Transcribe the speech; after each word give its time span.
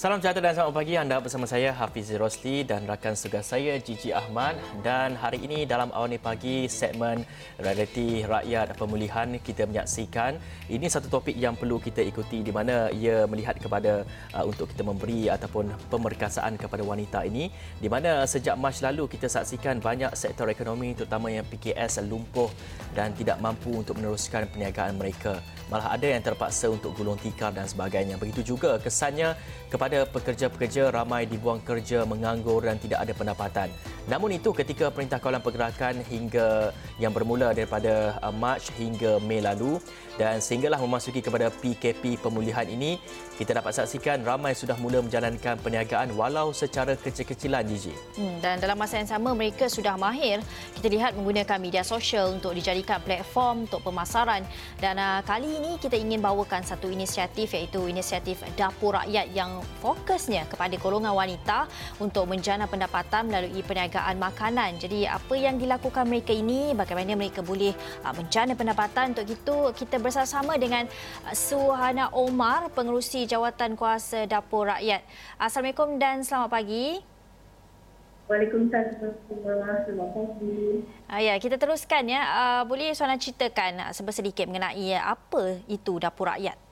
Salam 0.00 0.16
sejahtera 0.16 0.48
dan 0.48 0.56
selamat 0.56 0.76
pagi. 0.80 0.96
Anda 0.96 1.20
bersama 1.20 1.44
saya 1.44 1.76
Hafiz 1.76 2.08
Rosli 2.16 2.64
dan 2.64 2.88
rakan 2.88 3.12
setugas 3.12 3.52
saya 3.52 3.76
Gigi 3.76 4.16
Ahmad. 4.16 4.56
Dan 4.80 5.12
hari 5.12 5.44
ini 5.44 5.68
dalam 5.68 5.92
awal 5.92 6.08
ni 6.08 6.16
pagi 6.16 6.72
segmen 6.72 7.20
Realiti 7.60 8.24
Rakyat 8.24 8.80
Pemulihan 8.80 9.28
kita 9.44 9.68
menyaksikan 9.68 10.40
ini 10.72 10.88
satu 10.88 11.12
topik 11.12 11.36
yang 11.36 11.52
perlu 11.52 11.76
kita 11.76 12.00
ikuti 12.00 12.40
di 12.40 12.48
mana 12.48 12.88
ia 12.88 13.28
melihat 13.28 13.60
kepada 13.60 14.08
uh, 14.32 14.44
untuk 14.48 14.72
kita 14.72 14.88
memberi 14.88 15.28
ataupun 15.28 15.68
pemerkasaan 15.92 16.56
kepada 16.56 16.80
wanita 16.80 17.28
ini 17.28 17.52
di 17.76 17.92
mana 17.92 18.24
sejak 18.24 18.56
Mac 18.56 18.80
lalu 18.80 19.04
kita 19.04 19.28
saksikan 19.28 19.84
banyak 19.84 20.16
sektor 20.16 20.48
ekonomi 20.48 20.96
terutama 20.96 21.28
yang 21.28 21.44
PKS 21.44 22.08
lumpuh 22.08 22.48
dan 22.96 23.12
tidak 23.12 23.36
mampu 23.36 23.84
untuk 23.84 24.00
meneruskan 24.00 24.48
perniagaan 24.48 24.96
mereka. 24.96 25.44
Malah 25.68 25.92
ada 25.92 26.06
yang 26.08 26.24
terpaksa 26.24 26.72
untuk 26.72 26.96
gulung 26.96 27.20
tikar 27.20 27.52
dan 27.54 27.68
sebagainya. 27.68 28.16
Begitu 28.16 28.56
juga 28.56 28.80
kesannya 28.80 29.36
kepada 29.70 29.89
pekerja-pekerja 30.06 30.94
ramai 30.94 31.26
dibuang 31.26 31.58
kerja, 31.66 32.06
menganggur 32.06 32.62
dan 32.62 32.78
tidak 32.78 33.02
ada 33.02 33.12
pendapatan. 33.16 33.68
Namun 34.06 34.38
itu 34.38 34.54
ketika 34.54 34.90
Perintah 34.90 35.18
Kawalan 35.18 35.42
Pergerakan 35.42 36.02
hingga 36.06 36.74
yang 37.02 37.10
bermula 37.10 37.50
daripada 37.54 38.18
uh, 38.22 38.34
Mac 38.34 38.62
hingga 38.78 39.18
Mei 39.22 39.42
lalu 39.42 39.82
dan 40.18 40.38
sehinggalah 40.38 40.76
memasuki 40.76 41.24
kepada 41.24 41.48
PKP 41.48 42.20
pemulihan 42.20 42.66
ini, 42.68 43.00
kita 43.40 43.56
dapat 43.56 43.72
saksikan 43.72 44.20
ramai 44.20 44.52
sudah 44.52 44.76
mula 44.76 45.00
menjalankan 45.00 45.56
perniagaan 45.64 46.12
walau 46.12 46.52
secara 46.52 46.92
kecil-kecilan 46.92 47.64
Gigi. 47.64 47.96
Hmm, 48.20 48.36
dan 48.44 48.60
dalam 48.60 48.76
masa 48.76 49.00
yang 49.00 49.08
sama 49.08 49.32
mereka 49.32 49.64
sudah 49.72 49.96
mahir 49.96 50.44
kita 50.76 50.92
lihat 50.92 51.16
menggunakan 51.16 51.56
media 51.56 51.80
sosial 51.80 52.36
untuk 52.36 52.52
dijadikan 52.52 53.00
platform 53.00 53.64
untuk 53.64 53.80
pemasaran 53.80 54.44
dan 54.76 55.00
uh, 55.00 55.24
kali 55.24 55.48
ini 55.48 55.80
kita 55.80 55.96
ingin 55.96 56.20
bawakan 56.20 56.60
satu 56.60 56.92
inisiatif 56.92 57.56
iaitu 57.56 57.88
inisiatif 57.88 58.44
Dapur 58.60 59.00
Rakyat 59.00 59.32
yang 59.32 59.64
fokusnya 59.80 60.44
kepada 60.52 60.76
golongan 60.76 61.16
wanita 61.16 61.64
untuk 61.96 62.28
menjana 62.28 62.68
pendapatan 62.68 63.32
melalui 63.32 63.64
perniagaan 63.64 64.20
makanan. 64.20 64.76
Jadi 64.76 65.08
apa 65.08 65.34
yang 65.34 65.56
dilakukan 65.56 66.04
mereka 66.04 66.36
ini, 66.36 66.76
bagaimana 66.76 67.16
mereka 67.16 67.40
boleh 67.40 67.72
uh, 68.04 68.12
menjana 68.12 68.52
pendapatan 68.52 69.16
untuk 69.16 69.26
itu 69.26 69.56
kita 69.80 69.96
bersama 69.96 70.60
dengan 70.60 70.84
uh, 71.24 71.32
Suhana 71.32 72.12
Omar, 72.12 72.68
pengerusi 72.76 73.24
Jawatan 73.24 73.74
Kuasa 73.74 74.28
Dapur 74.28 74.68
Rakyat. 74.68 75.00
Assalamualaikum 75.40 75.96
dan 75.96 76.20
selamat 76.20 76.52
pagi. 76.52 77.00
Waalaikumsalam. 78.30 78.94
Selamat 79.26 80.08
pagi. 80.14 80.86
Uh, 81.10 81.18
ya, 81.18 81.34
kita 81.42 81.58
teruskan 81.58 82.06
ya. 82.06 82.22
Uh, 82.22 82.62
boleh 82.68 82.94
Suhana 82.94 83.18
ceritakan 83.18 83.90
uh, 83.90 84.12
sedikit 84.14 84.46
mengenai 84.46 84.94
apa 84.94 85.58
itu 85.66 85.98
Dapur 85.98 86.30
Rakyat? 86.30 86.69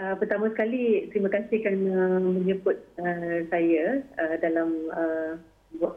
Uh, 0.00 0.16
pertama 0.16 0.48
sekali 0.48 1.12
terima 1.12 1.28
kasih 1.28 1.60
kerana 1.60 2.24
menyebut 2.24 2.80
uh, 2.96 3.44
saya 3.52 4.00
uh, 4.16 4.36
dalam 4.40 4.88
uh, 4.96 5.36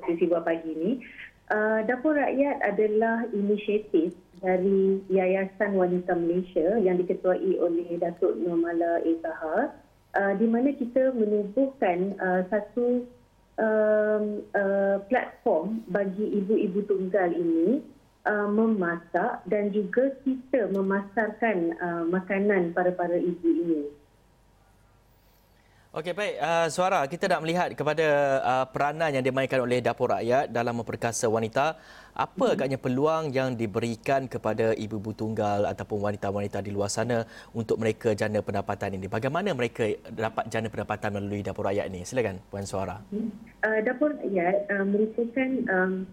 sesi 0.03 0.27
buat 0.27 0.43
pagi 0.43 0.75
ini. 0.75 0.91
Uh, 1.47 1.87
Dapur 1.87 2.19
Rakyat 2.19 2.59
adalah 2.67 3.23
inisiatif 3.31 4.11
dari 4.43 4.99
Yayasan 5.07 5.79
Wanita 5.79 6.19
Malaysia 6.19 6.75
yang 6.83 6.99
diketuai 6.99 7.63
oleh 7.63 7.95
Datuk 7.95 8.35
Normala 8.43 8.99
Etaha 9.07 9.71
uh, 10.19 10.33
di 10.35 10.51
mana 10.51 10.75
kita 10.75 11.15
menubuhkan 11.15 12.19
uh, 12.19 12.43
satu 12.51 13.07
um, 13.55 14.43
uh, 14.51 14.99
platform 15.07 15.79
bagi 15.87 16.43
ibu-ibu 16.43 16.83
tunggal 16.91 17.31
ini 17.31 17.79
uh, 18.27 18.47
memasak 18.47 19.43
dan 19.47 19.71
juga 19.71 20.11
kita 20.23 20.71
memasarkan 20.71 21.57
uh, 21.79 22.03
makanan 22.07 22.71
para-para 22.71 23.19
ibu 23.19 23.47
ini. 23.47 23.81
Okey 25.93 26.09
baik, 26.17 26.41
uh, 26.41 26.67
suara 26.73 27.05
kita 27.05 27.29
nak 27.29 27.45
melihat 27.45 27.69
kepada 27.77 28.07
uh, 28.41 28.65
peranan 28.65 29.13
yang 29.13 29.21
dimainkan 29.21 29.61
oleh 29.61 29.77
dapur 29.77 30.09
rakyat 30.09 30.49
dalam 30.49 30.81
memperkasa 30.81 31.29
wanita. 31.29 31.77
Apa 32.17 32.49
hmm. 32.49 32.53
agaknya 32.57 32.77
peluang 32.81 33.29
yang 33.29 33.53
diberikan 33.53 34.25
kepada 34.25 34.73
ibu-ibu 34.73 35.13
tunggal 35.13 35.69
ataupun 35.69 36.01
wanita-wanita 36.01 36.65
di 36.65 36.73
luar 36.73 36.89
sana 36.89 37.29
untuk 37.53 37.77
mereka 37.77 38.17
jana 38.17 38.41
pendapatan 38.41 38.97
ini? 38.97 39.05
Bagaimana 39.05 39.53
mereka 39.53 39.85
dapat 40.09 40.49
jana 40.49 40.65
pendapatan 40.65 41.13
melalui 41.13 41.45
dapur 41.45 41.69
rakyat 41.69 41.85
ini? 41.93 42.01
Silakan 42.01 42.41
Puan 42.49 42.65
Suara. 42.65 42.97
Uh, 43.13 43.79
dapur 43.85 44.17
rakyat 44.17 44.65
uh, 44.73 44.85
merupakan 44.89 45.49
um, 45.69 46.09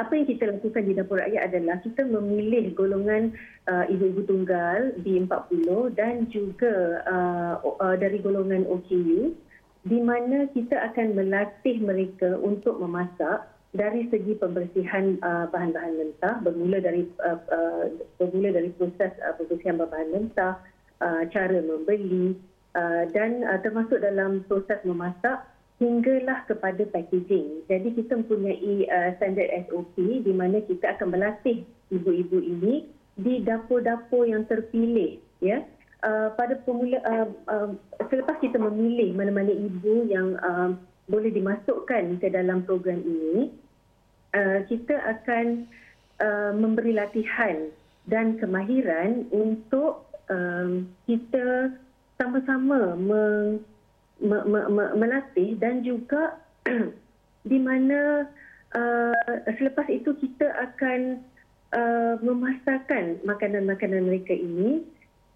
apa 0.00 0.16
yang 0.16 0.26
kita 0.26 0.44
lakukan 0.48 0.82
di 0.88 0.92
dapur 0.96 1.20
rakyat 1.20 1.52
adalah 1.52 1.76
kita 1.84 2.02
memilih 2.08 2.72
golongan 2.72 3.36
uh, 3.68 3.84
ibu-ibu 3.92 4.24
tunggal 4.24 4.96
di 5.04 5.20
40 5.20 5.92
dan 5.92 6.24
juga 6.32 7.04
uh, 7.04 7.54
uh, 7.60 7.96
dari 8.00 8.16
golongan 8.24 8.64
OKU 8.64 9.36
di 9.84 9.98
mana 10.00 10.48
kita 10.56 10.76
akan 10.92 11.16
melatih 11.16 11.76
mereka 11.84 12.40
untuk 12.40 12.80
memasak 12.80 13.44
dari 13.70 14.08
segi 14.10 14.34
pembersihan 14.40 15.20
uh, 15.22 15.46
bahan-bahan 15.52 15.94
mentah 15.94 16.42
bermula 16.42 16.82
dari 16.82 17.06
uh, 17.22 17.38
uh, 17.38 17.84
bermula 18.18 18.56
dari 18.56 18.72
proses 18.74 19.12
uh, 19.22 19.36
pembersihan 19.38 19.78
bahan-bahan 19.78 20.10
mentah 20.10 20.54
uh, 21.04 21.22
cara 21.30 21.60
membeli 21.62 22.34
uh, 22.74 23.06
dan 23.14 23.46
uh, 23.46 23.60
termasuk 23.62 24.02
dalam 24.02 24.42
proses 24.50 24.80
memasak 24.82 25.46
hinggalah 25.80 26.44
kepada 26.44 26.84
packaging. 26.92 27.64
Jadi 27.66 27.88
kita 27.96 28.20
mempunyai 28.20 28.84
uh, 28.86 29.16
standard 29.16 29.48
SOP 29.66 29.96
di 29.96 30.30
mana 30.30 30.60
kita 30.68 30.94
akan 30.94 31.16
melatih 31.16 31.64
ibu-ibu 31.88 32.36
ini 32.36 32.84
di 33.16 33.40
dapur-dapur 33.40 34.28
yang 34.28 34.44
terpilih 34.44 35.16
ya. 35.40 35.64
Uh, 36.00 36.32
pada 36.32 36.56
pemula 36.64 36.96
uh, 37.04 37.28
uh, 37.48 37.68
selepas 38.08 38.40
kita 38.40 38.56
memilih 38.56 39.12
mana-mana 39.12 39.52
ibu 39.52 40.08
yang 40.08 40.36
uh, 40.40 40.72
boleh 41.08 41.28
dimasukkan 41.28 42.16
ke 42.22 42.28
dalam 42.32 42.64
program 42.64 43.04
ini, 43.04 43.52
uh, 44.32 44.64
kita 44.64 44.96
akan 44.96 45.68
uh, 46.20 46.52
memberi 46.56 46.96
latihan 46.96 47.68
dan 48.08 48.40
kemahiran 48.40 49.28
untuk 49.28 50.08
um, 50.32 50.88
kita 51.04 51.74
sama-sama 52.16 52.96
meng 52.96 53.60
me, 54.20 54.38
me, 54.44 54.60
me, 54.68 54.84
melatih 54.96 55.56
dan 55.56 55.82
juga 55.82 56.36
di 57.50 57.58
mana 57.58 58.28
uh, 58.76 59.36
selepas 59.56 59.88
itu 59.88 60.12
kita 60.20 60.46
akan 60.70 61.24
uh, 61.74 62.14
memasarkan 62.20 63.24
makanan-makanan 63.24 64.06
mereka 64.06 64.36
ini 64.36 64.84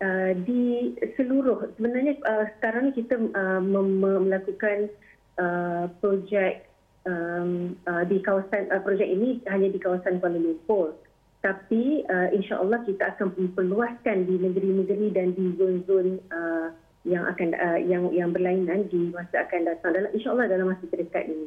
uh, 0.05 0.33
di 0.45 0.95
seluruh. 1.17 1.73
Sebenarnya 1.81 2.21
uh, 2.23 2.47
sekarang 2.59 2.93
kita 2.93 3.17
uh, 3.17 3.61
mem- 3.65 4.29
melakukan 4.29 4.93
uh, 5.41 5.89
projek 5.99 6.69
um, 7.09 7.75
uh, 7.89 8.05
di 8.05 8.21
kawasan 8.21 8.69
uh, 8.69 8.81
projek 8.85 9.09
ini 9.09 9.41
hanya 9.49 9.73
di 9.73 9.81
kawasan 9.81 10.21
Kuala 10.21 10.39
Lumpur. 10.39 10.97
Tapi 11.45 12.09
uh, 12.09 12.33
insya-Allah 12.33 12.81
kita 12.89 13.17
akan 13.17 13.37
memperluaskan 13.37 14.25
di 14.25 14.41
negeri-negeri 14.41 15.13
dan 15.13 15.37
di 15.37 15.53
zon-zon 15.61 16.17
uh, 16.33 16.73
yang 17.05 17.25
akan 17.29 17.49
uh, 17.53 17.79
yang 17.85 18.09
yang 18.17 18.33
berlainan 18.33 18.89
di 18.89 19.13
masa 19.13 19.45
akan 19.45 19.61
datang 19.69 19.93
dalam 19.93 20.11
insyaallah 20.17 20.49
dalam 20.49 20.67
masa 20.73 20.85
terdekat 20.89 21.29
ini. 21.29 21.47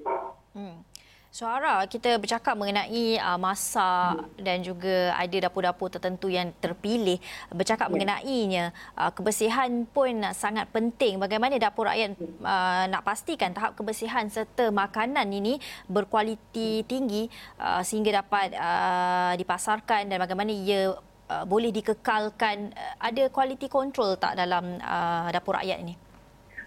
Hmm. 0.54 0.86
Suara 1.28 1.86
kita 1.86 2.18
bercakap 2.18 2.58
mengenai 2.58 3.22
uh, 3.22 3.38
masa 3.38 4.18
hmm. 4.18 4.42
dan 4.42 4.58
juga 4.66 5.14
ada 5.14 5.38
dapur-dapur 5.46 5.92
tertentu 5.92 6.34
yang 6.34 6.50
terpilih 6.58 7.22
bercakap 7.54 7.90
ya. 7.90 7.94
mengenainya 7.94 8.66
uh, 8.98 9.14
kebersihan 9.14 9.86
pun 9.86 10.24
sangat 10.34 10.66
penting 10.74 11.22
bagaimana 11.22 11.62
dapur 11.62 11.86
rakyat 11.86 12.18
hmm. 12.18 12.42
uh, 12.42 12.90
nak 12.90 13.06
pastikan 13.06 13.54
tahap 13.54 13.78
kebersihan 13.78 14.26
serta 14.34 14.74
makanan 14.74 15.30
ini 15.30 15.62
berkualiti 15.86 16.82
tinggi 16.90 17.30
uh, 17.62 17.86
sehingga 17.86 18.26
dapat 18.26 18.58
uh, 18.58 19.38
dipasarkan 19.38 20.10
dan 20.10 20.18
bagaimana 20.18 20.50
ia 20.50 20.96
uh, 21.30 21.44
boleh 21.48 21.72
dikekalkan 21.72 22.72
uh, 22.74 22.96
ada 23.00 23.30
quality 23.32 23.68
control 23.68 24.16
tak 24.18 24.36
dalam 24.40 24.80
uh, 24.82 25.28
dapur 25.32 25.56
rakyat 25.56 25.80
ini? 25.84 25.96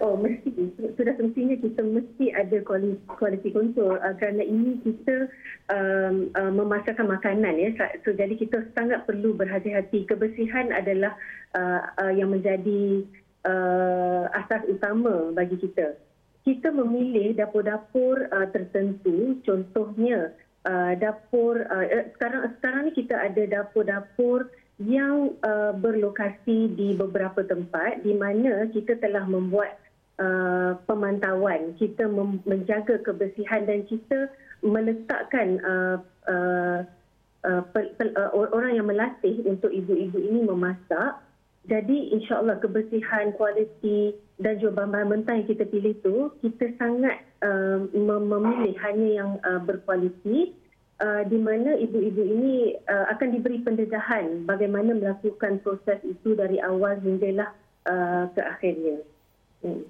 Oh 0.01 0.17
mesti. 0.17 0.49
Sudah 0.97 1.13
semestinya 1.21 1.61
kita 1.61 1.85
mesti 1.85 2.33
ada 2.33 2.65
quality 3.05 3.53
control 3.53 4.01
uh, 4.01 4.17
kerana 4.17 4.41
ini 4.41 4.81
kita 4.81 5.29
um, 5.69 6.33
uh, 6.33 6.49
memasarkan 6.49 7.05
makanan 7.05 7.61
ya. 7.61 7.69
So, 8.01 8.17
jadi 8.17 8.33
kita 8.33 8.65
sangat 8.73 9.05
perlu 9.05 9.37
berhati-hati. 9.37 10.09
Kebersihan 10.09 10.73
adalah 10.73 11.13
uh, 11.53 11.85
uh, 12.01 12.13
yang 12.17 12.33
menjadi 12.33 13.05
uh, 13.45 14.25
asas 14.33 14.65
utama 14.73 15.37
bagi 15.37 15.61
kita. 15.61 16.01
Kita 16.49 16.73
memilih 16.73 17.37
dapur-dapur 17.37 18.33
uh, 18.33 18.49
tertentu. 18.57 19.37
Contohnya 19.45 20.33
uh, 20.67 20.93
dapur 20.99 21.65
uh, 21.69 21.87
sekarang 22.17 22.53
sekarang 22.59 22.81
ni 22.89 22.93
kita 22.93 23.15
ada 23.17 23.43
dapur-dapur 23.47 24.51
yang 24.81 25.37
uh, 25.45 25.77
berlokasi 25.77 26.73
di 26.73 26.97
beberapa 26.97 27.45
tempat 27.45 28.01
di 28.01 28.17
mana 28.17 28.65
kita 28.73 28.97
telah 28.97 29.29
membuat 29.29 29.77
uh, 30.17 30.81
pemantauan. 30.89 31.77
Kita 31.77 32.09
mem- 32.09 32.41
menjaga 32.49 32.97
kebersihan 33.05 33.69
dan 33.69 33.85
kita 33.85 34.33
meletakkan 34.65 35.61
uh, 35.61 35.97
uh, 36.29 36.81
uh, 37.45 37.63
pe- 37.77 37.93
pe- 37.97 38.17
uh, 38.17 38.33
orang 38.33 38.73
yang 38.81 38.89
melatih 38.89 39.45
untuk 39.45 39.69
ibu-ibu 39.69 40.17
ini 40.17 40.49
memasak 40.49 41.21
Jadi 41.69 42.17
insya-Allah 42.17 42.57
kebersihan, 42.57 43.37
kualiti 43.37 44.17
dan 44.41 44.57
juga 44.57 44.81
bahan-bahan 44.81 45.09
mentah 45.13 45.37
yang 45.37 45.49
kita 45.49 45.69
pilih 45.69 45.93
tu 46.01 46.33
kita 46.41 46.73
sangat 46.81 47.21
uh, 47.45 47.85
memilih 47.93 48.73
hanya 48.81 49.09
yang 49.21 49.31
uh, 49.45 49.61
berkualiti 49.61 50.57
uh, 51.05 51.23
di 51.29 51.37
mana 51.37 51.77
ibu-ibu 51.77 52.23
ini 52.25 52.81
uh, 52.89 53.13
akan 53.13 53.37
diberi 53.37 53.61
pendedahan 53.61 54.49
bagaimana 54.49 54.97
melakukan 54.97 55.61
proses 55.61 56.01
itu 56.01 56.33
dari 56.33 56.57
awal 56.65 56.97
hinggalah 57.05 57.53
uh, 57.85 58.25
ke 58.33 58.41
akhirnya. 58.41 58.97
Hmm. 59.61 59.85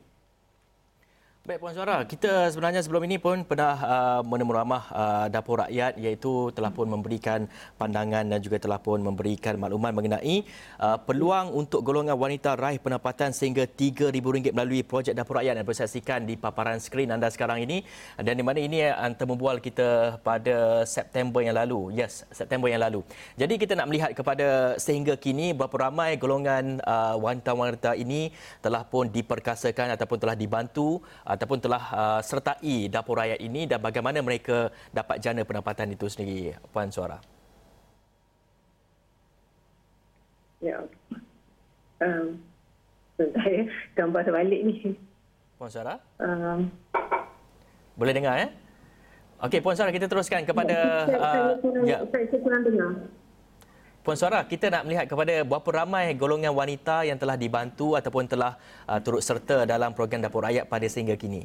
Baik 1.40 1.64
Puan 1.64 1.72
Suara, 1.72 2.04
kita 2.04 2.52
sebenarnya 2.52 2.84
sebelum 2.84 3.00
ini 3.08 3.16
pun 3.16 3.48
pernah 3.48 3.72
uh, 3.81 4.20
menemu 4.20 4.52
ramah 4.52 4.84
uh, 4.92 5.26
dapur 5.32 5.64
rakyat 5.64 5.96
iaitu 5.96 6.52
telah 6.52 6.69
pun 6.69 6.84
memberikan 6.84 7.48
pandangan 7.81 8.28
dan 8.28 8.44
juga 8.44 8.60
telah 8.60 8.76
pun 8.76 9.00
memberikan 9.00 9.56
makluman 9.56 9.88
mengenai 9.88 10.44
uh, 10.76 11.00
peluang 11.00 11.48
untuk 11.56 11.81
golongan 11.81 12.20
wanita 12.20 12.60
raih 12.60 12.76
pendapatan 12.76 13.32
sehingga 13.32 13.64
RM3,000 13.64 14.52
melalui 14.52 14.84
projek 14.84 15.16
dapur 15.16 15.40
rakyat 15.40 15.56
yang 15.56 15.64
bersaksikan 15.64 16.28
di 16.28 16.37
paparan 16.37 16.76
skrin 16.76 17.08
anda 17.08 17.32
sekarang 17.32 17.64
ini 17.64 17.88
dan 18.20 18.36
di 18.36 18.44
mana 18.44 18.60
ini 18.60 18.84
antara 18.93 19.25
membual 19.25 19.64
kita 19.64 20.20
pada 20.20 20.84
September 20.84 21.40
yang 21.40 21.56
lalu. 21.56 21.96
Yes, 21.96 22.28
September 22.36 22.69
yang 22.69 22.84
lalu. 22.84 23.00
Jadi 23.40 23.56
kita 23.56 23.81
nak 23.81 23.88
melihat 23.88 24.12
kepada 24.12 24.76
sehingga 24.76 25.16
kini 25.16 25.56
berapa 25.56 25.88
ramai 25.88 26.20
golongan 26.20 26.84
uh, 26.84 27.16
wanita-wanita 27.16 27.96
ini 27.96 28.28
telah 28.60 28.84
pun 28.84 29.08
diperkasakan 29.08 29.96
ataupun 29.96 30.20
telah 30.20 30.36
dibantu 30.36 31.00
uh, 31.25 31.38
ataupun 31.40 31.56
telah 31.56 31.81
uh, 31.96 32.20
sertai 32.20 32.92
dapur 32.92 33.16
rakyat 33.16 33.40
ini 33.40 33.64
dan 33.64 33.81
bagaimana 33.81 34.20
mereka 34.20 34.69
dapat 34.92 35.25
jana 35.25 35.40
pendapatan 35.40 35.96
itu 35.96 36.04
sendiri 36.04 36.52
Puan 36.69 36.92
Suara. 36.92 37.16
Ya. 40.60 40.84
Um, 42.04 42.37
saya 43.16 43.64
gambar 43.96 44.20
terbalik 44.28 44.60
ni. 44.69 44.92
Puan 45.56 45.72
Suara? 45.72 45.96
Um, 46.20 46.69
Boleh 47.96 48.12
dengar 48.12 48.36
ya? 48.36 48.52
Okey 49.40 49.64
Puan 49.64 49.72
Suara 49.72 49.96
kita 49.96 50.12
teruskan 50.12 50.44
kepada 50.44 51.08
ya, 51.08 51.16
saya, 51.25 51.40
uh, 51.40 51.52
kurang, 51.64 51.84
ya. 51.88 52.04
saya, 52.04 52.25
saya 52.28 52.40
kurang 52.44 52.69
dengar. 52.69 52.93
Puan 54.00 54.17
Suara, 54.17 54.41
kita 54.49 54.73
nak 54.73 54.88
melihat 54.88 55.05
kepada 55.05 55.44
berapa 55.44 55.85
ramai 55.85 56.17
golongan 56.17 56.56
wanita 56.56 57.05
yang 57.05 57.20
telah 57.20 57.37
dibantu 57.37 58.00
ataupun 58.00 58.25
telah 58.25 58.56
uh, 58.88 58.97
turut 58.97 59.20
serta 59.20 59.69
dalam 59.69 59.93
program 59.93 60.25
Dapur 60.25 60.41
Rakyat 60.41 60.73
pada 60.73 60.88
sehingga 60.88 61.20
kini. 61.20 61.44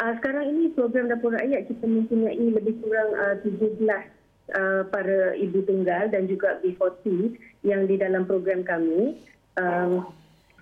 Uh, 0.00 0.16
sekarang 0.16 0.48
ini 0.48 0.72
program 0.72 1.12
Dapur 1.12 1.36
Rakyat 1.36 1.68
kita 1.68 1.84
mempunyai 1.84 2.40
lebih 2.56 2.80
kurang 2.80 3.12
uh, 3.20 3.36
17 3.44 3.84
uh, 3.84 4.88
para 4.88 5.36
ibu 5.36 5.60
tunggal 5.68 6.08
dan 6.08 6.24
juga 6.24 6.56
B40 6.64 7.36
yang 7.68 7.84
di 7.84 8.00
dalam 8.00 8.24
program 8.24 8.64
kami. 8.64 9.20
Uh, 9.60 10.08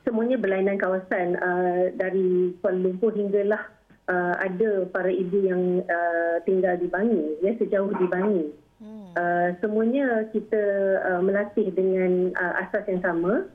semuanya 0.02 0.42
berlainan 0.42 0.74
kawasan 0.74 1.38
uh, 1.38 1.94
dari 1.94 2.50
Kuala 2.58 2.82
Lumpur 2.82 3.14
hinggalah 3.14 3.62
uh, 4.10 4.34
ada 4.42 4.90
para 4.90 5.14
ibu 5.14 5.38
yang 5.38 5.86
uh, 5.86 6.42
tinggal 6.42 6.74
di 6.82 6.90
Bangi, 6.90 7.38
ya, 7.46 7.54
sejauh 7.62 7.94
di 7.94 8.06
Bangi. 8.10 8.69
Uh, 9.18 9.50
semuanya 9.58 10.30
kita 10.30 10.62
uh, 11.02 11.20
melatih 11.24 11.66
dengan 11.74 12.30
uh, 12.38 12.62
asas 12.62 12.86
yang 12.86 13.02
sama. 13.02 13.50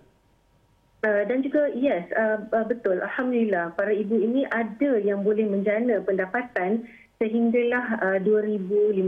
Uh, 1.06 1.24
dan 1.30 1.46
juga 1.46 1.72
yes, 1.72 2.04
uh, 2.18 2.44
uh, 2.52 2.66
betul. 2.68 3.00
Alhamdulillah 3.00 3.72
para 3.80 3.94
ibu 3.94 4.19
ini 4.19 4.44
ada 4.52 5.00
yang 5.00 5.24
boleh 5.24 5.48
menjana 5.48 6.04
pendapatan 6.04 6.84
sehinggalah 7.24 8.04
uh, 8.04 8.19
2,500 8.19 9.00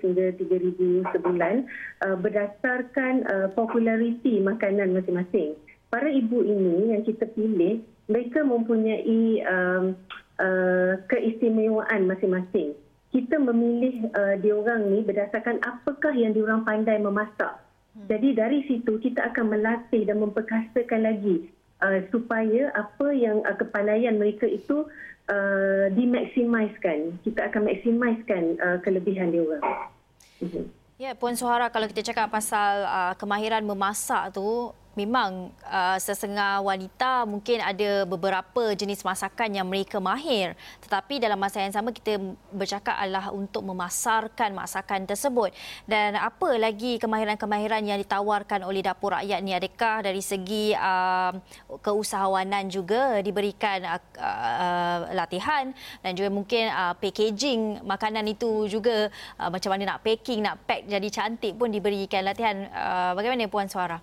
hingga 0.00 0.26
3,000 0.40 1.12
sebulan 1.12 1.68
uh, 2.06 2.16
berdasarkan 2.16 3.12
uh, 3.28 3.48
populariti 3.52 4.40
makanan 4.40 4.96
masing-masing. 4.96 5.52
Para 5.92 6.08
ibu 6.08 6.40
ini 6.40 6.96
yang 6.96 7.02
kita 7.04 7.28
pilih, 7.34 7.82
mereka 8.08 8.40
mempunyai 8.40 9.44
um, 9.44 9.98
uh, 10.40 10.96
keistimewaan 11.12 12.08
masing-masing 12.08 12.72
kita 13.10 13.42
memilih 13.42 14.06
uh, 14.14 14.38
diorang 14.38 14.86
ni 14.86 15.02
berdasarkan 15.02 15.58
apakah 15.66 16.14
yang 16.14 16.30
diorang 16.30 16.62
pandai 16.62 16.98
memasak. 17.02 17.58
Hmm. 17.94 18.06
Jadi 18.06 18.38
dari 18.38 18.62
situ 18.70 19.02
kita 19.02 19.34
akan 19.34 19.50
melatih 19.50 20.06
dan 20.06 20.22
memperkasakan 20.22 21.02
lagi 21.02 21.50
uh, 21.82 21.98
supaya 22.14 22.70
apa 22.78 23.10
yang 23.10 23.42
uh, 23.42 23.56
kepandaian 23.58 24.14
mereka 24.14 24.46
itu 24.46 24.86
uh, 25.26 25.86
dimaksimiskan. 25.90 27.18
Kita 27.26 27.50
akan 27.50 27.66
maksimiskan 27.66 28.42
uh, 28.62 28.78
kelebihan 28.86 29.34
diorang. 29.34 29.90
Ya, 31.00 31.16
Puan 31.16 31.32
Suhara, 31.32 31.72
kalau 31.72 31.88
kita 31.88 32.12
cakap 32.12 32.28
pasal 32.28 32.84
uh, 32.84 33.14
kemahiran 33.16 33.64
memasak 33.64 34.36
tu, 34.36 34.70
memang 34.98 35.54
uh, 35.70 35.98
sesengah 36.02 36.58
wanita 36.60 37.22
mungkin 37.22 37.62
ada 37.62 38.02
beberapa 38.02 38.74
jenis 38.74 39.06
masakan 39.06 39.54
yang 39.54 39.66
mereka 39.66 40.02
mahir. 40.02 40.58
Tetapi 40.82 41.22
dalam 41.22 41.38
masa 41.38 41.62
yang 41.62 41.70
sama 41.70 41.94
kita 41.94 42.18
bercakap 42.50 42.98
adalah 42.98 43.30
untuk 43.30 43.62
memasarkan 43.62 44.50
masakan 44.50 45.06
tersebut. 45.06 45.54
Dan 45.86 46.18
apa 46.18 46.58
lagi 46.58 46.98
kemahiran-kemahiran 46.98 47.86
yang 47.86 47.98
ditawarkan 48.02 48.66
oleh 48.66 48.82
dapur 48.82 49.14
rakyat 49.14 49.38
ni? 49.40 49.54
Adakah 49.54 50.10
dari 50.10 50.22
segi 50.22 50.74
uh, 50.74 51.38
keusahawanan 51.80 52.66
juga 52.66 53.22
diberikan 53.22 53.86
uh, 53.86 54.02
uh, 54.18 54.98
latihan? 55.14 55.70
Dan 56.02 56.18
juga 56.18 56.28
mungkin 56.34 56.66
uh, 56.66 56.98
packaging 56.98 57.86
makanan 57.86 58.26
itu 58.26 58.66
juga 58.66 59.06
uh, 59.38 59.48
macam 59.48 59.70
mana 59.70 59.96
nak 59.96 60.02
packing 60.02 60.42
nak 60.42 60.66
pack 60.66 60.90
jadi 60.90 61.08
cantik 61.08 61.54
pun 61.54 61.70
diberikan 61.70 62.26
latihan. 62.26 62.66
Uh, 62.74 63.12
bagaimana 63.14 63.46
puan 63.46 63.70
suara 63.70 64.02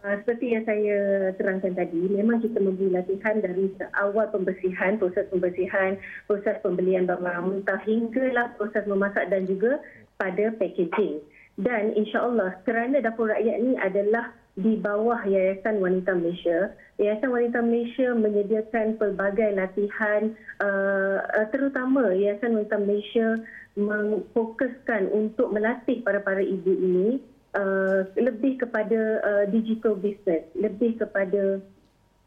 Uh, 0.00 0.16
seperti 0.24 0.56
yang 0.56 0.64
saya 0.64 1.28
terangkan 1.36 1.76
tadi, 1.76 2.00
memang 2.08 2.40
kita 2.40 2.56
memberi 2.56 2.88
latihan 2.88 3.36
dari 3.36 3.68
awal 4.00 4.32
pembersihan, 4.32 4.96
proses 4.96 5.28
pembersihan, 5.28 6.00
proses 6.24 6.56
pembelian 6.64 7.04
barang 7.04 7.44
mentah 7.44 7.76
hinggalah 7.84 8.48
proses 8.56 8.80
memasak 8.88 9.28
dan 9.28 9.44
juga 9.44 9.76
pada 10.16 10.56
packaging. 10.56 11.20
Dan 11.60 11.92
insya-Allah 11.92 12.56
kerana 12.64 13.04
dapur 13.04 13.28
rakyat 13.28 13.60
ini 13.60 13.76
adalah 13.76 14.32
di 14.56 14.80
bawah 14.80 15.20
Yayasan 15.28 15.84
Wanita 15.84 16.16
Malaysia, 16.16 16.72
Yayasan 16.96 17.30
Wanita 17.36 17.60
Malaysia 17.60 18.08
menyediakan 18.16 18.96
pelbagai 18.96 19.52
latihan 19.52 20.32
uh, 20.64 21.44
terutama 21.52 22.16
Yayasan 22.16 22.56
Wanita 22.56 22.80
Malaysia 22.80 23.28
memfokuskan 23.76 25.12
untuk 25.12 25.52
melatih 25.52 26.00
para-para 26.00 26.40
ibu 26.40 26.72
ini 26.72 27.08
uh, 27.54 28.06
lebih 28.18 28.60
kepada 28.62 29.00
uh, 29.22 29.44
digital 29.50 29.96
business, 29.98 30.44
lebih 30.54 30.98
kepada 31.00 31.58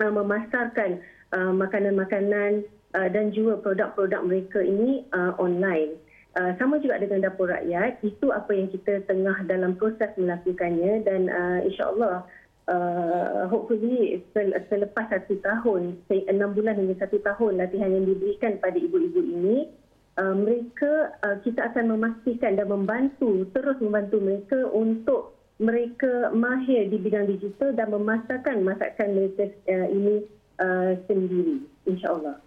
uh, 0.03 0.11
memasarkan 0.11 0.99
uh, 1.35 1.53
makanan-makanan 1.53 2.67
uh, 2.95 3.07
dan 3.11 3.31
juga 3.31 3.59
produk-produk 3.61 4.21
mereka 4.25 4.59
ini 4.63 5.05
uh, 5.15 5.35
online. 5.39 5.95
Uh, 6.33 6.49
sama 6.57 6.81
juga 6.81 6.97
dengan 6.97 7.29
dapur 7.29 7.53
rakyat, 7.53 8.01
itu 8.01 8.33
apa 8.33 8.49
yang 8.57 8.65
kita 8.73 9.05
tengah 9.05 9.37
dalam 9.45 9.77
proses 9.77 10.09
melakukannya 10.17 11.05
dan 11.05 11.29
uh, 11.29 11.61
insyaAllah 11.61 12.25
uh, 12.67 13.45
hopefully 13.53 14.17
selepas 14.33 15.05
satu 15.13 15.37
tahun, 15.45 16.01
enam 16.09 16.57
bulan 16.57 16.79
hingga 16.79 17.05
satu 17.05 17.21
tahun 17.21 17.61
latihan 17.61 17.93
yang 17.93 18.05
diberikan 18.09 18.57
pada 18.57 18.81
ibu-ibu 18.81 19.21
ini, 19.21 19.69
uh, 20.17 20.35
mereka 20.35 21.17
uh, 21.25 21.37
kita 21.41 21.73
akan 21.73 21.97
memastikan 21.97 22.57
dan 22.57 22.67
membantu 22.69 23.47
terus 23.53 23.77
membantu 23.81 24.17
mereka 24.21 24.59
untuk 24.73 25.21
mereka 25.61 26.33
mahir 26.33 26.89
di 26.89 26.97
bidang 26.97 27.29
digital 27.29 27.71
dan 27.77 27.93
memasarkan 27.93 28.65
masakan 28.65 29.07
mereka 29.15 29.43
uh, 29.69 29.87
ini 29.89 30.15
uh, 30.61 30.91
sendiri 31.05 31.63
insyaallah 31.85 32.37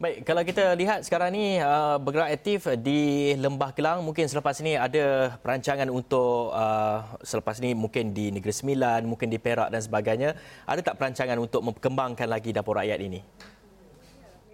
Baik, 0.00 0.24
kalau 0.24 0.40
kita 0.40 0.72
lihat 0.80 1.04
sekarang 1.04 1.28
ni 1.36 1.60
uh, 1.60 2.00
bergerak 2.00 2.32
aktif 2.32 2.64
di 2.80 3.36
Lembah 3.36 3.76
Kelang, 3.76 4.00
mungkin 4.00 4.24
selepas 4.32 4.56
ini 4.64 4.72
ada 4.72 5.36
perancangan 5.44 5.92
untuk 5.92 6.56
uh, 6.56 7.20
selepas 7.20 7.60
ini 7.60 7.76
mungkin 7.76 8.16
di 8.16 8.32
Negeri 8.32 8.48
Sembilan, 8.48 9.04
mungkin 9.04 9.28
di 9.28 9.36
Perak 9.36 9.68
dan 9.68 9.84
sebagainya. 9.84 10.32
Ada 10.64 10.80
tak 10.80 10.96
perancangan 10.96 11.36
untuk 11.36 11.60
memperkembangkan 11.68 12.32
lagi 12.32 12.48
dapur 12.48 12.80
rakyat 12.80 12.96
ini? 12.96 13.20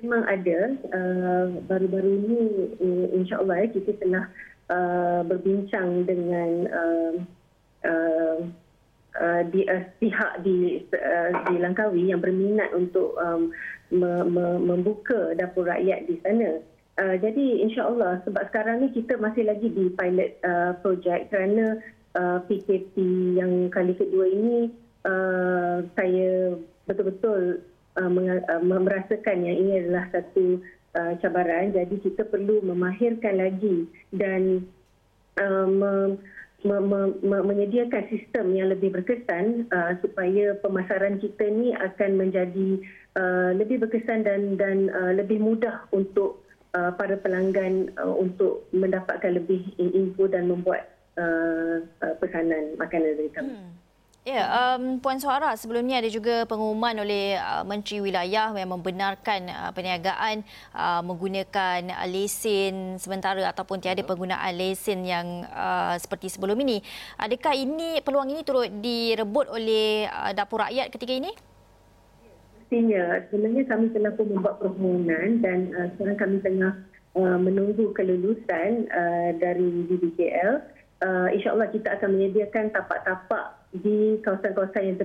Memang 0.06 0.22
ada. 0.30 0.58
Uh, 0.94 1.58
baru-baru 1.66 2.10
ini 2.22 2.38
uh, 2.78 3.06
insya-Allah 3.18 3.66
ya, 3.66 3.75
kita 3.75 3.90
tengah 3.98 4.30
uh, 4.70 5.26
berbincang 5.26 6.06
dengan 6.06 6.50
uh, 6.70 7.12
uh, 7.82 8.38
uh, 9.18 9.42
di 9.50 9.66
uh, 9.66 9.82
pihak 9.98 10.46
di 10.46 10.86
uh, 10.94 11.30
di 11.50 11.54
Langkawi 11.58 12.14
yang 12.14 12.22
berminat 12.22 12.70
untuk 12.70 13.18
um, 13.18 13.50
me- 13.90 14.26
me- 14.30 14.62
membuka 14.62 15.34
dapur 15.34 15.66
rakyat 15.66 16.06
di 16.06 16.22
sana. 16.22 16.62
Uh, 17.02 17.18
jadi 17.18 17.66
insya-Allah 17.66 18.22
sebab 18.22 18.46
sekarang 18.54 18.86
ni 18.86 18.94
kita 18.94 19.18
masih 19.18 19.42
lagi 19.42 19.66
di 19.66 19.90
pilot 19.90 20.38
uh, 20.46 20.78
project 20.86 21.34
kerana 21.34 21.82
uh, 22.14 22.38
PKP 22.46 22.94
yang 23.42 23.75
kali 23.75 23.92
kedua 23.98 24.30
ini 24.30 24.70
uh, 25.02 25.82
saya 25.98 26.56
betul-betul 26.86 27.58
Uh, 27.96 28.12
uh, 28.12 28.60
merasakan 28.60 29.48
yang 29.48 29.56
ini 29.56 29.72
adalah 29.80 30.04
satu 30.12 30.60
uh, 31.00 31.16
cabaran 31.24 31.72
jadi 31.72 31.96
kita 31.96 32.28
perlu 32.28 32.60
memahirkan 32.60 33.40
lagi 33.40 33.88
dan 34.12 34.68
uh, 35.40 36.12
menyediakan 37.24 38.04
sistem 38.12 38.52
yang 38.52 38.68
lebih 38.72 38.92
berkesan 38.92 39.64
uh, 39.72 39.96
supaya 40.04 40.56
pemasaran 40.60 41.20
kita 41.20 41.48
ni 41.48 41.72
akan 41.72 42.20
menjadi 42.20 42.68
uh, 43.16 43.50
lebih 43.56 43.86
berkesan 43.86 44.24
dan 44.24 44.60
dan 44.60 44.92
uh, 44.92 45.12
lebih 45.16 45.40
mudah 45.40 45.84
untuk 45.92 46.42
uh, 46.76 46.92
para 46.96 47.16
pelanggan 47.20 47.92
uh, 48.00 48.12
untuk 48.12 48.68
mendapatkan 48.76 49.36
lebih 49.36 49.62
info 49.78 50.28
dan 50.28 50.52
membuat 50.52 50.92
uh, 51.16 51.84
uh, 52.04 52.14
pesanan 52.20 52.76
makanan 52.76 53.16
dari 53.16 53.30
kami. 53.32 53.52
Hmm. 53.56 53.86
Ya, 54.26 54.75
um, 54.75 54.99
Puan 54.99 55.23
Suara, 55.23 55.54
sebelum 55.54 55.87
ini 55.87 56.02
ada 56.02 56.11
juga 56.11 56.42
pengumuman 56.50 56.99
oleh 56.99 57.38
uh, 57.38 57.62
Menteri 57.62 58.02
Wilayah 58.02 58.50
yang 58.59 58.75
membenarkan 58.75 59.47
uh, 59.47 59.71
perniagaan 59.71 60.42
uh, 60.75 60.99
menggunakan 61.06 61.95
uh, 61.95 62.06
lesen 62.11 62.99
sementara 62.99 63.38
ataupun 63.47 63.78
tiada 63.78 64.02
penggunaan 64.02 64.50
lesen 64.59 65.06
yang 65.06 65.47
uh, 65.47 65.95
seperti 65.95 66.26
sebelum 66.26 66.59
ini. 66.59 66.83
Adakah 67.23 67.54
ini 67.54 68.02
peluang 68.02 68.35
ini 68.35 68.42
turut 68.42 68.66
direbut 68.66 69.47
oleh 69.47 70.11
uh, 70.11 70.35
dapur 70.35 70.59
rakyat 70.59 70.90
ketika 70.90 71.14
ini? 71.14 71.30
Pastinya. 72.59 73.23
Sebenarnya 73.30 73.62
kami 73.71 73.95
telah 73.95 74.11
pun 74.18 74.26
membuat 74.26 74.59
permohonan 74.59 75.38
dan 75.38 75.71
uh, 75.71 75.87
sekarang 75.95 76.18
kami 76.18 76.37
tengah 76.42 76.75
uh, 77.14 77.38
menunggu 77.38 77.95
kelulusan 77.95 78.90
uh, 78.90 79.30
dari 79.38 79.87
DBKL. 79.87 80.75
Uh, 81.06 81.30
InsyaAllah 81.30 81.70
kita 81.70 81.94
akan 81.94 82.18
menyediakan 82.18 82.75
tapak-tapak 82.75 83.62
di 83.78 84.18
kawasan-kawasan 84.26 84.90
yang 84.90 84.98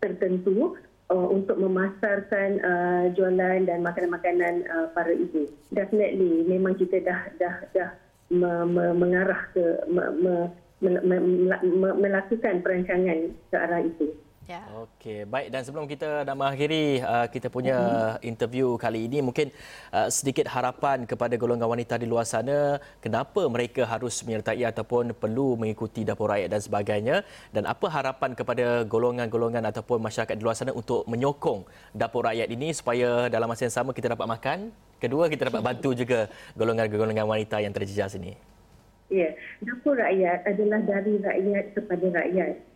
tertentu 0.00 0.80
uh, 1.12 1.28
untuk 1.28 1.60
memasarkan 1.60 2.56
uh, 2.64 3.04
jualan 3.12 3.68
dan 3.68 3.84
makanan-makanan 3.84 4.64
uh, 4.72 4.88
para 4.96 5.12
ibu. 5.12 5.44
Definitely 5.68 6.48
memang 6.48 6.80
kita 6.80 7.04
dah 7.04 7.20
dah 7.36 7.56
dah 7.76 7.90
me, 8.32 8.64
me, 8.64 8.84
mengarah 8.96 9.44
ke 9.52 9.84
me, 9.92 10.04
me, 10.24 10.34
me, 10.80 10.90
me, 11.04 11.16
me, 11.60 11.88
melakukan 12.00 12.64
perancangan 12.64 13.36
ke 13.52 13.56
arah 13.60 13.84
itu. 13.84 14.16
Ya. 14.50 14.58
Okey, 14.74 15.22
baik 15.22 15.54
dan 15.54 15.62
sebelum 15.62 15.86
kita 15.86 16.26
nak 16.26 16.34
mengakhiri 16.34 16.98
uh, 16.98 17.30
kita 17.30 17.46
punya 17.46 17.78
uh-huh. 17.78 18.26
interview 18.26 18.74
kali 18.74 19.06
ini 19.06 19.22
mungkin 19.22 19.54
uh, 19.94 20.10
sedikit 20.10 20.50
harapan 20.50 21.06
kepada 21.06 21.38
golongan 21.38 21.70
wanita 21.70 21.94
di 21.94 22.10
luar 22.10 22.26
sana 22.26 22.82
kenapa 22.98 23.46
mereka 23.46 23.86
harus 23.86 24.18
menyertai 24.26 24.66
ataupun 24.66 25.14
perlu 25.14 25.54
mengikuti 25.54 26.02
dapur 26.02 26.34
rakyat 26.34 26.50
dan 26.50 26.58
sebagainya 26.58 27.16
dan 27.54 27.70
apa 27.70 27.86
harapan 27.86 28.34
kepada 28.34 28.82
golongan-golongan 28.82 29.62
ataupun 29.70 30.02
masyarakat 30.02 30.34
di 30.34 30.42
luar 30.42 30.58
sana 30.58 30.74
untuk 30.74 31.06
menyokong 31.06 31.62
dapur 31.94 32.26
rakyat 32.26 32.50
ini 32.50 32.74
supaya 32.74 33.30
dalam 33.30 33.46
masa 33.46 33.70
yang 33.70 33.76
sama 33.78 33.94
kita 33.94 34.10
dapat 34.10 34.26
makan 34.26 34.74
kedua 34.98 35.30
kita 35.30 35.54
dapat 35.54 35.62
bantu 35.62 35.94
juga 35.94 36.26
golongan-golongan 36.58 37.30
wanita 37.30 37.62
yang 37.62 37.70
terjejas 37.70 38.18
ini. 38.18 38.34
Ya, 39.06 39.38
dapur 39.62 39.94
rakyat 39.94 40.50
adalah 40.50 40.82
dari 40.82 41.14
rakyat 41.22 41.64
kepada 41.78 42.06
rakyat 42.10 42.71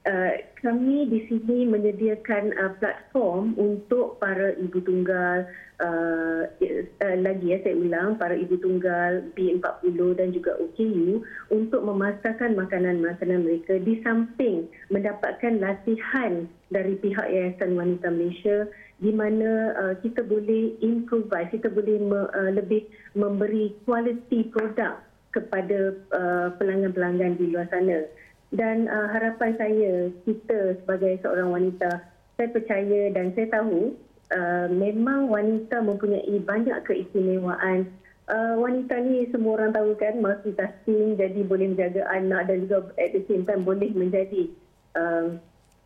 Uh, 0.00 0.32
kami 0.64 1.12
di 1.12 1.28
sini 1.28 1.68
menyediakan 1.68 2.56
uh, 2.56 2.72
platform 2.80 3.52
untuk 3.60 4.16
para 4.16 4.56
ibu 4.56 4.80
tunggal 4.80 5.44
uh, 5.76 6.48
uh, 6.48 7.16
lagi 7.20 7.52
ya 7.52 7.60
saya 7.60 7.76
ulang 7.76 8.16
para 8.16 8.32
ibu 8.32 8.56
tunggal 8.64 9.28
B40 9.36 10.00
dan 10.16 10.32
juga 10.32 10.56
OKU 10.56 11.20
untuk 11.52 11.84
memasarkan 11.84 12.56
makanan-makanan 12.56 13.44
mereka 13.44 13.76
di 13.76 14.00
samping 14.00 14.72
mendapatkan 14.88 15.60
latihan 15.60 16.48
dari 16.72 16.96
pihak 16.96 17.28
Yayasan 17.28 17.76
Wanita 17.76 18.08
Malaysia 18.08 18.72
di 19.04 19.12
mana 19.12 19.76
uh, 19.76 19.94
kita 20.00 20.24
boleh 20.24 20.80
improvise 20.80 21.52
kita 21.52 21.68
boleh 21.68 22.00
me, 22.00 22.24
uh, 22.24 22.52
lebih 22.56 22.88
memberi 23.12 23.76
quality 23.84 24.48
produk 24.48 24.96
kepada 25.36 25.92
uh, 26.16 26.48
pelanggan-pelanggan 26.56 27.36
di 27.36 27.52
luar 27.52 27.68
sana 27.68 28.08
dan 28.50 28.90
uh, 28.90 29.06
harapan 29.14 29.54
saya 29.54 29.92
kita 30.26 30.78
sebagai 30.82 31.22
seorang 31.22 31.54
wanita 31.54 32.02
saya 32.34 32.48
percaya 32.50 33.12
dan 33.14 33.30
saya 33.38 33.46
tahu 33.52 33.94
uh, 34.34 34.66
memang 34.72 35.30
wanita 35.30 35.82
mempunyai 35.82 36.36
banyak 36.42 36.76
keistimewaan. 36.86 37.86
Uh, 38.30 38.54
wanita 38.62 38.94
ni 39.02 39.26
semua 39.34 39.58
orang 39.58 39.74
tahu 39.74 39.90
kan 39.98 40.22
multitasking 40.22 41.18
jadi 41.18 41.42
boleh 41.42 41.74
menjaga 41.74 42.06
anak 42.14 42.46
dan 42.46 42.62
juga 42.70 42.94
at 42.94 43.10
the 43.10 43.26
same 43.26 43.42
time 43.42 43.66
boleh 43.66 43.90
menjadi 43.90 44.46
uh, 44.94 45.34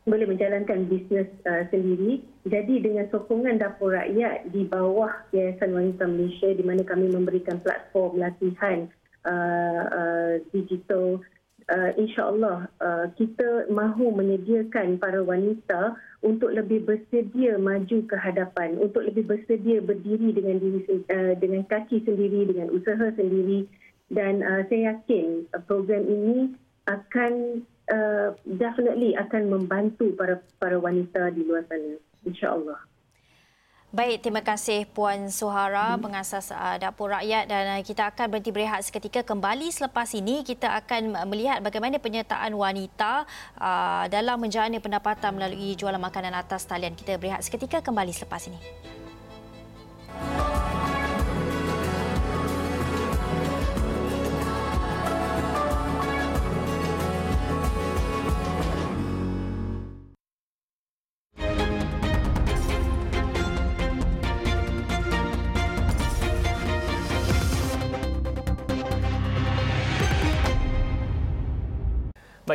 boleh 0.05 0.29
menjalankan 0.29 0.85
bisnes 0.85 1.29
uh, 1.49 1.65
sendiri. 1.73 2.21
Jadi 2.45 2.85
dengan 2.85 3.09
sokongan 3.09 3.57
dapur 3.57 3.97
rakyat 3.97 4.53
di 4.53 4.69
bawah 4.69 5.09
Yayasan 5.33 5.73
Wanita 5.73 6.05
Malaysia 6.05 6.53
di 6.53 6.61
mana 6.61 6.85
kami 6.85 7.09
memberikan 7.09 7.65
platform 7.65 8.21
latihan 8.21 8.85
uh, 9.25 9.83
uh, 9.89 10.33
digital 10.53 11.25
uh, 11.71 11.91
insyaAllah 11.97 12.69
uh, 12.81 13.07
kita 13.17 13.69
mahu 13.73 14.13
menyediakan 14.13 15.01
para 15.01 15.21
wanita 15.25 15.97
untuk 16.25 16.53
lebih 16.53 16.85
bersedia 16.85 17.61
maju 17.61 17.99
ke 18.09 18.17
hadapan, 18.17 18.81
untuk 18.81 19.05
lebih 19.05 19.29
bersedia 19.29 19.81
berdiri 19.85 20.33
dengan 20.33 20.57
diri 20.61 20.81
uh, 20.89 21.35
dengan 21.37 21.63
kaki 21.69 22.05
sendiri, 22.05 22.49
dengan 22.49 22.73
usaha 22.73 23.13
sendiri 23.17 23.69
dan 24.13 24.45
uh, 24.45 24.63
saya 24.69 24.97
yakin 24.97 25.49
uh, 25.57 25.63
program 25.65 26.05
ini 26.05 26.53
akan 26.85 27.65
uh, 27.89 28.37
definitely 28.45 29.17
akan 29.17 29.49
membantu 29.49 30.13
para 30.17 30.41
para 30.61 30.77
wanita 30.77 31.33
di 31.33 31.45
luar 31.49 31.65
sana 31.69 31.97
insyaAllah. 32.29 32.94
Baik, 33.95 34.27
terima 34.27 34.43
kasih 34.43 34.91
Puan 34.91 35.31
Suhara, 35.31 35.95
hmm. 35.95 36.03
pengasas 36.03 36.51
uh, 36.51 36.75
Dapur 36.83 37.15
Rakyat 37.15 37.47
dan 37.47 37.79
uh, 37.79 37.83
kita 37.87 38.11
akan 38.11 38.27
berhenti 38.27 38.51
berehat 38.51 38.83
seketika. 38.83 39.23
Kembali 39.23 39.71
selepas 39.71 40.11
ini, 40.19 40.43
kita 40.43 40.67
akan 40.83 41.15
melihat 41.31 41.63
bagaimana 41.63 42.03
penyertaan 42.03 42.51
wanita 42.59 43.23
uh, 43.55 44.11
dalam 44.11 44.43
menjalani 44.43 44.83
pendapatan 44.83 45.39
melalui 45.39 45.79
jualan 45.79 46.03
makanan 46.03 46.35
atas 46.35 46.67
talian. 46.67 46.99
Kita 46.99 47.23
berehat 47.23 47.47
seketika, 47.47 47.87
kembali 47.87 48.11
selepas 48.11 48.43
ini. 48.51 48.59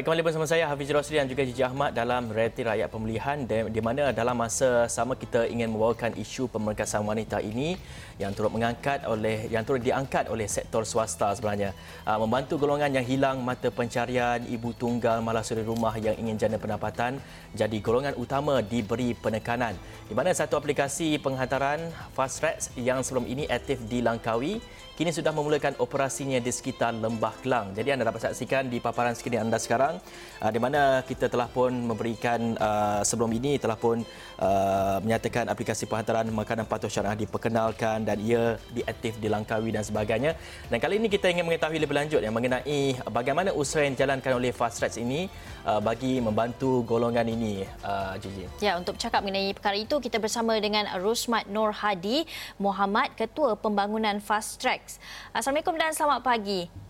Kembali 0.10 0.25
bersama 0.25 0.50
saya 0.50 0.66
Hafiz 0.66 0.89
Rosli 0.89 1.22
dan 1.22 1.30
juga 1.30 1.46
Jiji 1.46 1.62
Ahmad 1.62 1.94
dalam 1.94 2.34
Realiti 2.34 2.66
Rakyat 2.66 2.89
Pemulihan 2.89 3.46
di 3.46 3.78
mana 3.78 4.10
dalam 4.10 4.34
masa 4.42 4.89
sama 4.89 5.13
kita 5.13 5.46
ingin 5.46 5.70
membawakan 5.70 6.18
isu 6.18 6.50
pemerkasaan 6.50 7.06
wanita 7.06 7.38
ini 7.46 7.78
yang 8.18 8.34
turut 8.34 8.50
mengangkat 8.50 9.06
oleh 9.06 9.46
yang 9.54 9.62
turut 9.62 9.86
diangkat 9.86 10.34
oleh 10.34 10.50
sektor 10.50 10.82
swasta 10.82 11.30
sebenarnya. 11.38 11.78
Ah, 12.10 12.18
membantu 12.18 12.58
golongan 12.58 12.89
yang 12.89 13.06
hilang 13.06 13.38
mata 13.46 13.70
pencarian 13.70 14.42
ibu 14.50 14.74
tunggal 14.74 15.22
malah 15.22 15.46
suri 15.46 15.62
rumah 15.62 15.94
yang 16.01 16.18
ingin 16.18 16.42
jana 16.42 16.58
pendapatan 16.58 17.22
jadi 17.54 17.78
golongan 17.78 18.18
utama 18.18 18.66
diberi 18.66 19.13
penekanan. 19.13 19.78
Di 20.10 20.18
mana 20.18 20.34
satu 20.34 20.58
aplikasi 20.58 21.22
penghantaran 21.22 21.86
Fast 22.18 22.42
Tracks 22.42 22.74
yang 22.74 23.06
sebelum 23.06 23.30
ini 23.30 23.46
aktif 23.46 23.78
di 23.86 24.01
Langkawi 24.01 24.58
kini 25.00 25.15
sudah 25.15 25.32
memulakan 25.32 25.79
operasinya 25.79 26.44
di 26.44 26.51
sekitar 26.51 26.91
Lembah 26.91 27.32
Kelang. 27.39 27.72
Jadi 27.72 27.96
anda 27.96 28.03
dapat 28.03 28.20
saksikan 28.20 28.68
di 28.68 28.84
paparan 28.84 29.15
skrin 29.15 29.39
anda 29.39 29.56
sekarang 29.56 29.96
uh, 30.44 30.51
di 30.51 30.60
mana 30.60 31.08
kita 31.08 31.32
telah 31.32 31.48
pun 31.48 31.72
memberikan 31.72 32.60
uh, 32.60 33.00
sebelum 33.00 33.32
ini 33.32 33.56
telah 33.56 33.79
pun 33.79 34.03
uh, 34.39 34.98
menyatakan 35.03 35.46
aplikasi 35.51 35.86
penghantaran 35.86 36.25
makanan 36.31 36.65
patuh 36.65 36.89
syarah 36.89 37.13
diperkenalkan 37.13 38.08
dan 38.08 38.17
ia 38.24 38.58
diaktif 38.72 39.19
di 39.19 39.27
Langkawi 39.27 39.75
dan 39.75 39.84
sebagainya. 39.84 40.34
Dan 40.72 40.79
kali 40.79 40.98
ini 40.98 41.12
kita 41.12 41.29
ingin 41.29 41.46
mengetahui 41.46 41.77
lebih 41.77 41.96
lanjut 41.96 42.24
yang 42.24 42.34
mengenai 42.34 42.98
bagaimana 43.12 43.51
usaha 43.53 43.84
yang 43.84 43.93
dijalankan 43.93 44.31
oleh 44.39 44.55
Fast 44.55 44.79
Tracks 44.79 44.98
ini 44.98 45.27
uh, 45.67 45.84
bagi 45.84 46.24
membantu 46.24 46.81
golongan 46.88 47.27
ini 47.27 47.67
uh, 47.84 48.15
Gigi. 48.17 48.48
Ya, 48.63 48.79
untuk 48.79 48.96
bercakap 48.98 49.22
mengenai 49.22 49.51
perkara 49.53 49.77
itu 49.77 50.00
kita 50.00 50.17
bersama 50.17 50.55
dengan 50.58 50.88
Rusmat 50.98 51.46
Nur 51.51 51.75
Hadi 51.75 52.24
Muhammad 52.58 53.13
Ketua 53.13 53.60
Pembangunan 53.60 54.17
Fast 54.24 54.58
Tracks 54.63 54.98
Assalamualaikum 55.36 55.75
dan 55.75 55.91
selamat 55.91 56.22
pagi. 56.24 56.88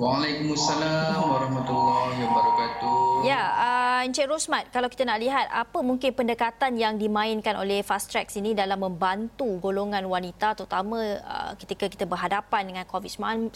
Waalaikumsalam 0.00 1.20
warahmatullahi 1.28 2.24
wabarakatuh. 2.24 3.20
Ya, 3.20 3.52
uh, 3.52 4.00
Encik 4.08 4.32
Rosmat, 4.32 4.72
kalau 4.72 4.88
kita 4.88 5.04
nak 5.04 5.20
lihat 5.20 5.44
apa 5.52 5.84
mungkin 5.84 6.16
pendekatan 6.16 6.80
yang 6.80 6.96
dimainkan 6.96 7.52
oleh 7.60 7.84
Fast 7.84 8.08
Track 8.08 8.32
ini 8.40 8.56
dalam 8.56 8.80
membantu 8.80 9.60
golongan 9.60 10.00
wanita 10.08 10.56
terutama 10.56 11.20
uh, 11.20 11.52
ketika 11.60 11.84
kita 11.92 12.08
berhadapan 12.08 12.72
dengan 12.72 12.88
COVID-19 12.88 13.52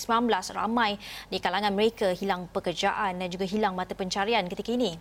ramai 0.53 1.01
di 1.33 1.41
kalangan 1.41 1.73
mereka 1.73 2.13
hilang 2.13 2.45
pekerjaan 2.53 3.25
dan 3.25 3.33
juga 3.33 3.49
hilang 3.49 3.73
mata 3.73 3.97
pencarian 3.97 4.45
ketika 4.45 4.77
ini. 4.77 5.01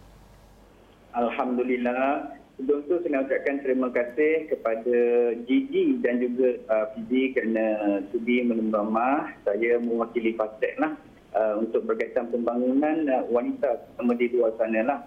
Alhamdulillah, 1.12 2.39
Sebelum 2.55 2.85
tu 2.85 3.01
saya 3.01 3.19
nak 3.19 3.27
ucapkan 3.27 3.65
terima 3.65 3.89
kasih 3.91 4.45
kepada 4.47 4.97
Gigi 5.43 6.00
dan 6.00 6.21
juga 6.23 6.55
uh, 6.71 6.85
Fizi 6.93 7.33
kerana 7.33 7.65
sudi 8.13 8.45
menemui 8.45 9.12
Saya 9.41 9.81
mewakili 9.81 10.38
Fastek 10.38 10.77
lah 10.77 10.93
uh, 11.36 11.60
untuk 11.60 11.86
berkaitan 11.86 12.30
pembangunan 12.30 13.10
uh, 13.10 13.25
wanita 13.30 13.84
terutama 13.84 14.13
di 14.18 14.25
luar 14.32 14.52
sana 14.58 14.82
lah. 14.86 15.00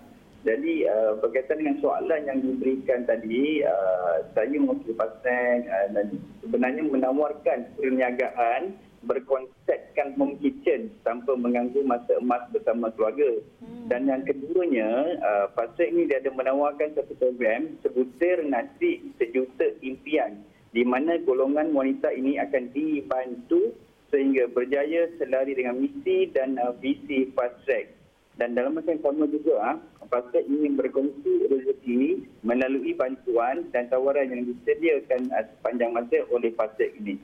Jadi 0.47 0.87
uh, 0.87 1.18
berkaitan 1.18 1.59
dengan 1.59 1.76
soalan 1.83 2.23
yang 2.23 2.38
diberikan 2.38 3.02
tadi, 3.02 3.66
uh, 3.66 4.23
saya 4.30 4.54
mewakili 4.54 4.95
pasien 4.95 5.66
uh, 5.66 5.88
dan 5.90 6.06
sebenarnya 6.47 6.87
menawarkan 6.87 7.66
perniagaan 7.75 8.78
berkonsepkan 9.06 10.18
home 10.18 10.38
kitchen 10.42 10.90
tanpa 11.06 11.35
mengganggu 11.35 11.83
masa 11.83 12.18
emas 12.23 12.47
bersama 12.54 12.95
keluarga. 12.95 13.42
Hmm. 13.59 13.87
Dan 13.90 14.06
yang 14.06 14.23
keduanya, 14.23 15.18
uh, 15.18 15.47
pasien 15.54 15.99
ini 15.99 16.11
dia 16.11 16.23
ada 16.23 16.30
menawarkan 16.30 16.95
satu 16.95 17.14
program 17.18 17.75
sebutir 17.83 18.47
nasi 18.47 19.02
sejuta 19.18 19.66
impian 19.83 20.47
di 20.76 20.85
mana 20.85 21.16
golongan 21.25 21.73
wanita 21.73 22.12
ini 22.12 22.37
akan 22.37 22.68
dibantu 22.76 23.73
sehingga 24.10 24.46
berjaya 24.50 25.10
selari 25.18 25.56
dengan 25.56 25.82
misi 25.82 26.30
dan 26.30 26.58
uh, 26.58 26.75
visi 26.78 27.30
fast 27.34 27.58
track 27.66 27.96
dan 28.36 28.52
dalam 28.52 28.76
masa 28.76 28.92
yang 28.92 29.00
sama 29.00 29.25
juga 29.32 29.54
ha, 29.64 29.72
pasal 30.12 30.44
ingin 30.44 30.76
berkongsi 30.76 31.48
rezeki 31.48 32.28
melalui 32.44 32.92
bantuan 32.92 33.64
dan 33.72 33.88
tawaran 33.88 34.28
yang 34.28 34.44
disediakan 34.44 35.32
ha, 35.32 35.40
sepanjang 35.56 35.90
masa 35.96 36.20
oleh 36.28 36.52
pasal 36.52 36.88
ini. 37.00 37.16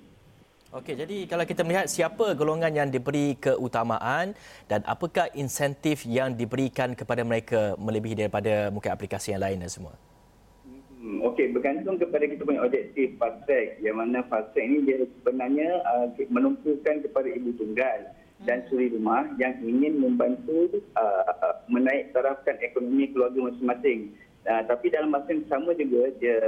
Okey, 0.72 0.96
jadi 0.96 1.28
kalau 1.28 1.44
kita 1.44 1.68
melihat 1.68 1.84
siapa 1.84 2.32
golongan 2.32 2.72
yang 2.72 2.88
diberi 2.88 3.36
keutamaan 3.36 4.32
dan 4.72 4.80
apakah 4.88 5.28
insentif 5.36 6.08
yang 6.08 6.32
diberikan 6.32 6.96
kepada 6.96 7.20
mereka 7.20 7.76
melebihi 7.76 8.24
daripada 8.24 8.72
mungkin 8.72 8.88
aplikasi 8.88 9.36
yang 9.36 9.44
lain 9.44 9.60
dan 9.60 9.68
semua? 9.68 9.92
Hmm, 11.02 11.18
Okey, 11.18 11.50
bergantung 11.50 11.98
kepada 11.98 12.30
kita 12.30 12.46
punya 12.46 12.62
objektif 12.62 13.18
fast 13.18 13.42
track 13.42 13.82
yang 13.82 13.98
mana 13.98 14.22
fast 14.30 14.54
track 14.54 14.70
ini 14.70 14.86
dia 14.86 15.02
sebenarnya 15.18 15.82
uh, 15.82 16.06
menumpukan 16.30 17.02
kepada 17.02 17.26
ibu 17.26 17.50
tunggal 17.58 18.06
dan 18.46 18.62
suri 18.70 18.86
rumah 18.86 19.26
yang 19.34 19.58
ingin 19.66 19.98
membantu 19.98 20.70
uh, 20.94 21.58
menaik 21.66 22.14
tarafkan 22.14 22.54
ekonomi 22.62 23.10
keluarga 23.10 23.50
masing-masing. 23.50 24.14
Uh, 24.46 24.62
tapi 24.70 24.94
dalam 24.94 25.10
masa 25.10 25.34
yang 25.34 25.42
sama 25.50 25.74
juga, 25.74 26.14
dia 26.22 26.38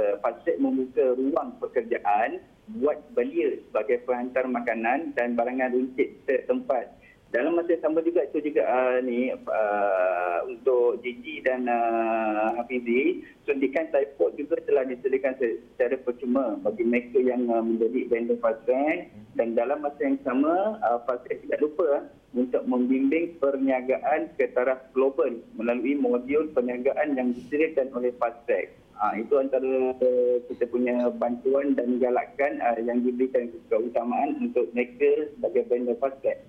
membuka 0.55 1.03
ruang 1.19 1.59
pekerjaan 1.59 2.39
buat 2.79 2.95
belia 3.11 3.59
sebagai 3.67 4.07
penghantar 4.07 4.47
makanan 4.47 5.11
dan 5.19 5.35
barangan 5.35 5.75
runcit 5.75 6.15
setempat 6.23 6.95
dalam 7.35 7.59
masa 7.59 7.75
yang 7.75 7.83
sama 7.83 7.99
juga 7.99 8.23
itu 8.23 8.39
juga 8.47 8.63
uh, 8.63 9.03
ni 9.03 9.27
uh, 9.35 10.39
untuk 10.47 11.03
Gigi 11.03 11.43
dan 11.43 11.67
uh, 11.67 12.55
Hafizi 12.55 13.27
suntikan 13.43 13.91
typhoid 13.91 14.39
juga 14.39 14.55
telah 14.63 14.87
disediakan 14.87 15.35
secara 15.43 15.99
percuma 15.99 16.55
bagi 16.63 16.87
mereka 16.87 17.19
yang 17.19 17.43
uh, 17.51 17.59
menjadi 17.59 18.07
vendor 18.07 18.39
track 18.39 19.11
dan 19.35 19.51
dalam 19.51 19.83
masa 19.83 19.99
yang 19.99 20.15
sama 20.23 20.79
uh, 20.79 21.03
track 21.03 21.43
tidak 21.43 21.59
lupa 21.59 21.83
uh, 21.99 22.03
untuk 22.39 22.63
membimbing 22.63 23.35
perniagaan 23.43 24.31
ke 24.39 24.47
taraf 24.55 24.79
global 24.95 25.35
melalui 25.59 25.99
modul 25.99 26.47
perniagaan 26.55 27.19
yang 27.19 27.35
disediakan 27.35 27.91
oleh 27.99 28.15
fast 28.15 28.39
track 28.47 28.71
Ha, 28.95 29.11
itu 29.19 29.35
antara 29.35 29.91
uh, 29.91 30.35
kita 30.47 30.71
punya 30.71 31.11
bantuan 31.19 31.75
dan 31.75 31.99
galakan 31.99 32.63
uh, 32.63 32.79
yang 32.79 33.03
diberikan 33.03 33.51
keutamaan 33.67 34.39
untuk 34.39 34.71
mereka 34.71 35.35
sebagai 35.35 35.67
vendor 35.67 35.99
fast 35.99 36.15
track. 36.23 36.39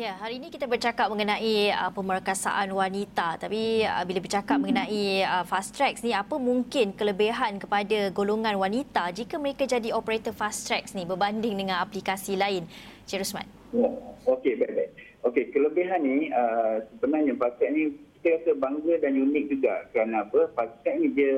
Ya, 0.00 0.16
hari 0.16 0.40
ini 0.40 0.48
kita 0.48 0.64
bercakap 0.64 1.12
mengenai 1.12 1.76
uh, 1.76 1.92
pemerkasaan 1.92 2.72
wanita. 2.72 3.36
Tapi 3.36 3.84
uh, 3.84 4.00
bila 4.08 4.24
bercakap 4.24 4.56
hmm. 4.56 4.62
mengenai 4.64 5.28
uh, 5.28 5.44
fast 5.44 5.76
tracks 5.76 6.00
ni, 6.00 6.16
apa 6.16 6.40
mungkin 6.40 6.96
kelebihan 6.96 7.60
kepada 7.60 8.08
golongan 8.08 8.56
wanita 8.56 9.12
jika 9.12 9.36
mereka 9.36 9.68
jadi 9.68 9.92
operator 9.92 10.32
fast 10.32 10.64
tracks 10.64 10.96
ni 10.96 11.04
berbanding 11.04 11.52
dengan 11.52 11.84
aplikasi 11.84 12.32
lain? 12.32 12.64
Cik 13.04 13.20
Rusman. 13.20 13.44
Oh, 13.76 14.16
Okey, 14.40 14.56
baik-baik. 14.56 14.79
Okey, 15.20 15.52
kelebihan 15.52 16.00
ni 16.00 16.32
uh, 16.32 16.80
sebenarnya 16.96 17.36
fast 17.36 17.60
track 17.60 17.76
ni 17.76 17.92
kita 18.20 18.40
rasa 18.40 18.52
bangga 18.56 18.94
dan 19.04 19.20
unik 19.20 19.44
juga. 19.52 19.84
Kerana 19.92 20.24
apa? 20.24 20.48
Fast 20.56 20.80
track 20.80 20.96
ni 20.96 21.12
dia 21.12 21.36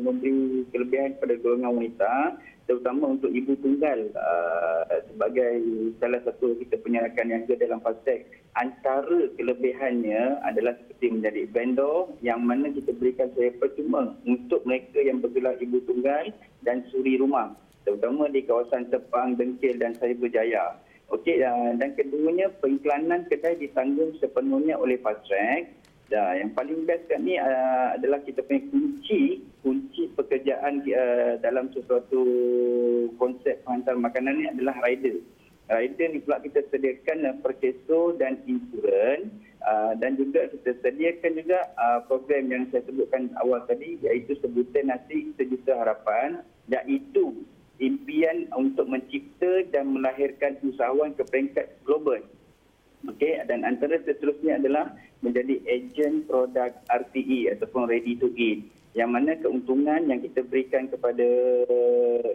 memberi 0.00 0.64
kelebihan 0.72 1.12
kepada 1.20 1.36
golongan 1.44 1.76
wanita 1.76 2.12
terutama 2.66 3.14
untuk 3.14 3.30
ibu 3.30 3.52
tunggal 3.62 4.10
uh, 4.16 4.82
sebagai 5.12 5.60
salah 6.02 6.18
satu 6.24 6.56
kita 6.58 6.80
punya 6.82 7.04
rakan 7.04 7.30
yang 7.30 7.44
ada 7.44 7.54
dalam 7.60 7.84
FASTEC. 7.84 8.26
Antara 8.56 9.28
kelebihannya 9.36 10.40
adalah 10.42 10.74
seperti 10.80 11.20
menjadi 11.20 11.42
vendor 11.52 12.16
yang 12.24 12.42
mana 12.42 12.72
kita 12.72 12.96
berikan 12.96 13.28
saya 13.36 13.52
percuma 13.60 14.16
untuk 14.24 14.64
mereka 14.64 15.04
yang 15.04 15.20
bergelar 15.20 15.60
ibu 15.60 15.84
tunggal 15.84 16.32
dan 16.64 16.80
suri 16.88 17.20
rumah 17.20 17.52
terutama 17.86 18.26
di 18.26 18.42
kawasan 18.42 18.90
Sepang, 18.90 19.38
Dengkil 19.38 19.78
dan 19.78 19.94
Sari 19.94 20.18
Berjaya. 20.18 20.74
Okey, 21.06 21.38
uh, 21.38 21.70
dan 21.78 21.94
keduanya 21.94 22.50
pengiklanan 22.58 23.30
kedai 23.30 23.54
ditanggung 23.62 24.18
sepenuhnya 24.18 24.74
oleh 24.74 24.98
Fast 24.98 25.22
Track 25.30 25.86
Dah, 26.06 26.38
yang 26.38 26.54
paling 26.54 26.86
best 26.86 27.10
kat 27.10 27.18
ni 27.18 27.34
uh, 27.34 27.98
adalah 27.98 28.22
kita 28.22 28.38
punya 28.46 28.62
kunci 28.70 29.42
kunci 29.66 30.06
pekerjaan 30.14 30.86
uh, 30.86 31.34
dalam 31.42 31.66
sesuatu 31.74 32.22
konsep 33.18 33.58
penghantar 33.66 33.98
makanan 33.98 34.38
ni 34.38 34.46
adalah 34.46 34.78
rider. 34.86 35.18
Rider 35.66 36.06
ni 36.14 36.22
pula 36.22 36.38
kita 36.38 36.62
sediakan 36.70 37.26
uh, 37.26 37.34
perkeso 37.42 38.14
dan 38.22 38.38
insurans 38.46 39.34
uh, 39.66 39.98
dan 39.98 40.14
juga 40.14 40.46
kita 40.54 40.78
sediakan 40.78 41.42
juga 41.42 41.74
uh, 41.74 41.98
program 42.06 42.54
yang 42.54 42.70
saya 42.70 42.86
sebutkan 42.86 43.34
awal 43.42 43.66
tadi 43.66 43.98
iaitu 43.98 44.38
sebutan 44.38 44.94
nasi 44.94 45.34
sejuta 45.34 45.74
harapan 45.74 46.46
iaitu 46.70 47.34
impian 47.78 48.48
untuk 48.56 48.88
mencipta 48.88 49.64
dan 49.68 49.92
melahirkan 49.92 50.56
usahawan 50.64 51.12
ke 51.12 51.22
peringkat 51.28 51.76
global. 51.84 52.20
Okey, 53.06 53.38
dan 53.46 53.62
antara 53.62 54.00
seterusnya 54.02 54.58
adalah 54.58 54.90
menjadi 55.20 55.62
ejen 55.68 56.26
produk 56.26 56.72
RTE 56.88 57.52
ataupun 57.54 57.86
ready 57.86 58.16
to 58.18 58.32
eat. 58.34 58.66
Yang 58.96 59.10
mana 59.12 59.32
keuntungan 59.36 60.08
yang 60.08 60.24
kita 60.24 60.40
berikan 60.40 60.88
kepada 60.88 61.28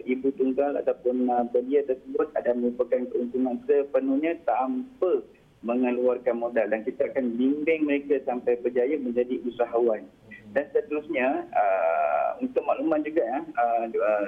ibu 0.06 0.30
tunggal 0.38 0.78
ataupun 0.78 1.26
uh, 1.26 1.42
belia 1.50 1.82
tersebut 1.82 2.30
adalah 2.38 2.54
merupakan 2.54 3.02
keuntungan 3.10 3.58
sepenuhnya 3.66 4.38
tanpa 4.46 5.26
mengeluarkan 5.66 6.38
modal 6.38 6.66
dan 6.70 6.86
kita 6.86 7.10
akan 7.10 7.34
bimbing 7.34 7.86
mereka 7.86 8.22
sampai 8.22 8.58
berjaya 8.62 8.94
menjadi 8.98 9.42
usahawan. 9.46 10.06
Dan 10.52 10.68
seterusnya 10.76 11.48
uh, 11.48 12.36
untuk 12.44 12.60
makluman 12.68 13.00
juga 13.00 13.24
ya 13.24 13.40
uh, 13.56 13.84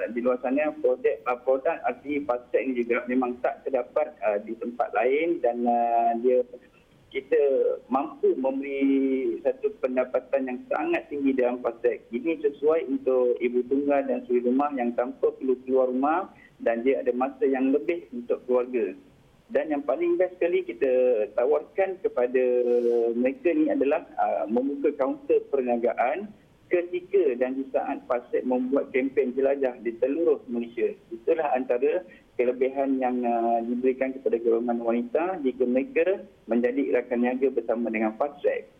di 0.09 0.19
luar 0.25 0.41
sana 0.41 0.73
produk 0.81 1.21
uh, 1.29 1.37
produk 1.45 1.77
RTE 1.85 2.25
pastel 2.25 2.65
ini 2.65 2.81
juga 2.81 3.05
memang 3.05 3.37
tak 3.45 3.61
terdapat 3.61 4.17
uh, 4.25 4.41
di 4.41 4.57
tempat 4.57 4.89
lain 4.97 5.37
dan 5.45 5.61
uh, 5.69 6.17
dia 6.25 6.41
kita 7.13 7.39
mampu 7.87 8.35
memberi 8.35 9.39
satu 9.39 9.71
pendapatan 9.79 10.51
yang 10.51 10.59
sangat 10.67 11.07
tinggi 11.07 11.31
dalam 11.31 11.63
pasek. 11.63 12.03
Ini 12.11 12.43
sesuai 12.43 12.91
untuk 12.91 13.39
ibu 13.39 13.63
tunggal 13.71 14.03
dan 14.03 14.27
suri 14.27 14.43
rumah 14.43 14.67
yang 14.75 14.91
tanpa 14.99 15.31
perlu 15.39 15.55
keluar 15.63 15.87
rumah 15.87 16.27
dan 16.59 16.83
dia 16.83 16.99
ada 16.99 17.15
masa 17.15 17.47
yang 17.47 17.71
lebih 17.71 18.03
untuk 18.11 18.43
keluarga. 18.43 18.91
Dan 19.45 19.69
yang 19.69 19.85
paling 19.85 20.17
best 20.17 20.41
sekali 20.41 20.65
kita 20.65 20.89
tawarkan 21.37 22.01
kepada 22.01 22.43
mereka 23.13 23.53
ni 23.53 23.69
adalah 23.69 24.01
uh, 24.17 24.49
membuka 24.49 24.89
kaunter 24.97 25.37
perniagaan 25.53 26.33
ketika 26.65 27.37
dan 27.37 27.53
di 27.53 27.65
saat 27.69 28.01
pasek 28.09 28.41
membuat 28.41 28.89
kempen 28.89 29.37
jelajah 29.37 29.77
di 29.85 29.93
seluruh 30.01 30.41
Malaysia. 30.49 30.89
Itulah 31.13 31.53
antara 31.53 32.01
kelebihan 32.41 32.97
yang 32.97 33.21
uh, 33.21 33.61
diberikan 33.61 34.17
kepada 34.17 34.41
golongan 34.41 34.81
wanita 34.81 35.37
jika 35.45 35.63
mereka 35.63 36.05
menjadi 36.49 36.99
rakan 36.99 37.19
niaga 37.21 37.47
bersama 37.53 37.93
dengan 37.93 38.17
Track. 38.17 38.74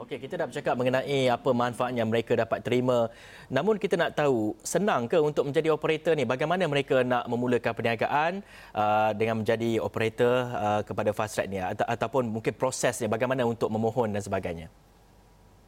Okey, 0.00 0.16
kita 0.16 0.40
dah 0.40 0.48
bercakap 0.48 0.80
mengenai 0.80 1.28
apa 1.28 1.52
manfaat 1.52 1.92
yang 1.92 2.08
mereka 2.08 2.32
dapat 2.32 2.64
terima. 2.64 3.12
Namun 3.52 3.76
kita 3.76 4.00
nak 4.00 4.16
tahu, 4.16 4.56
senang 4.64 5.04
ke 5.04 5.20
untuk 5.20 5.44
menjadi 5.44 5.76
operator 5.76 6.16
ni? 6.16 6.24
Bagaimana 6.24 6.64
mereka 6.64 7.04
nak 7.04 7.28
memulakan 7.28 7.76
perniagaan 7.76 8.40
uh, 8.72 9.12
dengan 9.12 9.44
menjadi 9.44 9.76
operator 9.76 10.48
uh, 10.56 10.80
kepada 10.88 11.12
Fast 11.12 11.36
Track 11.36 11.52
ni? 11.52 11.60
Ata- 11.60 11.84
ataupun 11.84 12.32
mungkin 12.32 12.56
prosesnya, 12.56 13.12
bagaimana 13.12 13.44
untuk 13.44 13.68
memohon 13.68 14.16
dan 14.16 14.24
sebagainya? 14.24 14.72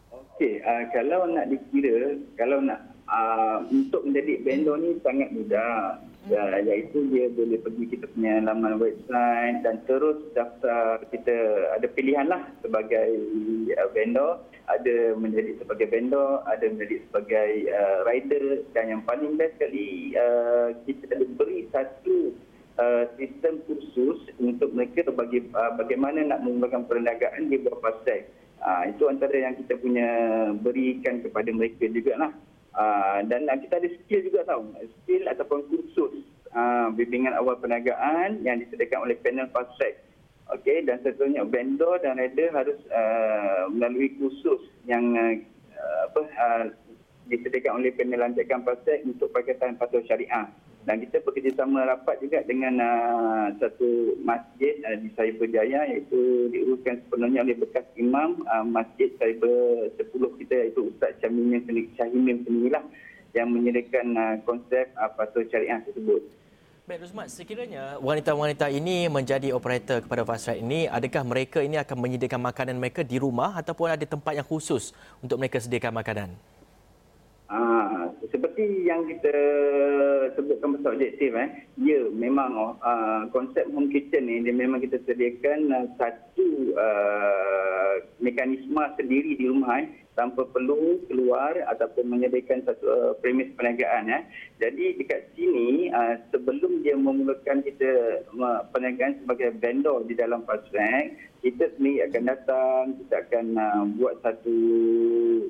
Okey, 0.08 0.64
uh, 0.64 0.88
kalau 0.96 1.28
nak 1.28 1.52
dikira, 1.52 2.16
kalau 2.32 2.64
nak 2.64 2.88
uh, 3.12 3.60
untuk 3.68 4.00
menjadi 4.08 4.32
vendor 4.48 4.80
ni 4.80 4.96
sangat 5.04 5.28
mudah 5.28 6.00
ya, 6.28 6.60
iaitu 6.62 7.08
dia 7.10 7.26
boleh 7.32 7.58
pergi 7.58 7.84
kita 7.96 8.06
punya 8.12 8.42
laman 8.44 8.78
website 8.78 9.64
dan 9.66 9.82
terus 9.88 10.22
daftar. 10.36 11.02
Kita 11.10 11.34
ada 11.74 11.86
pilihan 11.90 12.30
lah 12.30 12.46
sebagai 12.60 13.08
uh, 13.78 13.88
vendor. 13.96 14.44
Ada 14.70 15.18
menjadi 15.18 15.58
sebagai 15.58 15.90
vendor 15.90 16.46
ada 16.46 16.64
menjadi 16.68 17.02
sebagai 17.10 17.50
uh, 17.72 17.98
rider. 18.06 18.62
Dan 18.76 18.84
yang 18.98 19.02
paling 19.02 19.34
best 19.34 19.58
sekali 19.58 20.14
uh, 20.14 20.76
kita 20.86 21.10
ada 21.10 21.26
beri 21.34 21.66
satu 21.74 22.34
uh, 22.78 23.04
sistem 23.18 23.60
kursus 23.66 24.30
untuk 24.38 24.72
mereka 24.72 25.08
bagi 25.12 25.44
uh, 25.52 25.72
bagaimana 25.76 26.24
nak 26.24 26.40
memulakan 26.44 26.86
perniagaan 26.86 27.50
di 27.50 27.60
bawah 27.60 27.80
pasal 27.82 28.24
uh, 28.62 28.82
itu 28.88 29.04
antara 29.10 29.34
yang 29.34 29.54
kita 29.58 29.74
punya 29.80 30.08
berikan 30.60 31.20
kepada 31.20 31.50
mereka 31.52 31.84
juga 31.90 32.14
lah 32.16 32.32
Uh, 32.72 33.20
dan 33.28 33.44
kita 33.60 33.84
ada 33.84 33.88
skill 34.00 34.20
juga 34.24 34.48
tahu 34.48 34.64
skill 35.04 35.28
ataupun 35.28 35.60
kursus 35.68 36.24
uh, 36.56 36.88
bimbingan 36.96 37.36
awal 37.36 37.52
perniagaan 37.60 38.40
yang 38.40 38.64
disediakan 38.64 39.04
oleh 39.04 39.16
panel 39.20 39.44
fast 39.52 39.68
track 39.76 40.00
Okey 40.50 40.84
dan 40.84 41.00
seterusnya 41.00 41.48
vendor 41.48 41.96
dan 42.04 42.20
rider 42.20 42.52
harus 42.52 42.76
uh, 42.92 43.68
melalui 43.72 44.12
kursus 44.20 44.68
yang 44.84 45.16
uh, 45.16 46.00
apa 46.10 46.22
uh, 46.36 46.64
disediakan 47.30 47.80
oleh 47.80 47.94
panel 47.96 48.20
lancarkan 48.20 48.60
pasal 48.66 49.00
untuk 49.06 49.30
Pakatan 49.30 49.78
Patuh 49.78 50.02
Syariah. 50.04 50.50
Dan 50.82 50.98
kita 50.98 51.22
bekerjasama 51.22 51.86
rapat 51.86 52.18
juga 52.18 52.42
dengan 52.42 52.74
uh, 52.82 53.46
satu 53.62 54.18
masjid 54.18 54.82
uh, 54.82 54.98
di 54.98 55.14
Cyberjaya 55.14 55.86
iaitu 55.94 56.50
diuruskan 56.50 56.98
sepenuhnya 57.06 57.46
oleh 57.46 57.54
bekas 57.54 57.86
imam 57.94 58.42
uh, 58.50 58.66
Masjid 58.66 59.14
Cyber 59.14 59.86
10 59.94 60.40
kita 60.42 60.54
iaitu 60.58 60.90
Ustaz 60.90 61.14
Syahimim 61.22 61.62
Syahimim 61.94 62.42
sendiri 62.42 62.74
lah 62.74 62.84
yang 63.30 63.54
menyediakan 63.54 64.06
uh, 64.18 64.34
konsep 64.42 64.90
uh, 64.98 65.10
Patuh 65.14 65.46
Syariah 65.48 65.80
tersebut. 65.86 66.22
Baik, 66.82 67.06
Ruzmat, 67.06 67.30
sekiranya 67.30 67.94
wanita-wanita 68.02 68.66
ini 68.66 69.06
menjadi 69.06 69.54
operator 69.54 70.02
kepada 70.02 70.26
Fast 70.26 70.50
Track 70.50 70.58
ini, 70.66 70.90
adakah 70.90 71.22
mereka 71.22 71.58
ini 71.62 71.78
akan 71.78 71.94
menyediakan 71.94 72.42
makanan 72.42 72.74
mereka 72.74 73.06
di 73.06 73.22
rumah 73.22 73.54
ataupun 73.54 73.86
ada 73.86 74.02
tempat 74.02 74.34
yang 74.34 74.42
khusus 74.42 74.90
untuk 75.22 75.38
mereka 75.38 75.62
sediakan 75.62 75.94
makanan? 75.94 76.34
Ah, 77.46 77.81
seperti 78.30 78.86
yang 78.86 79.02
kita 79.10 79.34
sebutkan 80.38 80.78
pasal 80.78 80.94
objektif, 80.94 81.34
eh, 81.34 81.66
ya 81.80 82.06
memang 82.14 82.78
uh, 82.78 83.26
konsep 83.34 83.66
home 83.74 83.90
kitchen 83.90 84.30
ni 84.30 84.46
dia 84.46 84.54
memang 84.54 84.78
kita 84.78 85.02
sediakan 85.02 85.60
uh, 85.74 85.86
satu 85.98 86.76
uh, 86.78 87.94
mekanisme 88.22 88.78
sendiri 88.94 89.34
di 89.34 89.50
rumah 89.50 89.82
eh, 89.82 90.01
tanpa 90.12 90.44
perlu 90.44 91.00
keluar 91.08 91.56
ataupun 91.72 92.04
menyediakan 92.08 92.68
satu 92.68 92.84
uh, 92.84 93.12
premis 93.24 93.48
perniagaan 93.56 94.12
eh. 94.12 94.22
Jadi 94.60 95.00
dekat 95.00 95.32
sini 95.32 95.88
uh, 95.88 96.20
sebelum 96.30 96.84
dia 96.84 96.94
memulakan 96.96 97.64
kita 97.64 98.22
uh, 98.36 98.62
perniagaan 98.70 99.24
sebagai 99.24 99.56
vendor 99.58 100.04
di 100.04 100.14
dalam 100.14 100.44
fast 100.44 100.68
track, 100.68 101.16
kita 101.40 101.72
sendiri 101.74 102.06
akan 102.12 102.24
datang, 102.28 102.82
kita 103.04 103.14
akan 103.28 103.46
uh, 103.56 103.84
buat 103.96 104.14
satu 104.20 104.58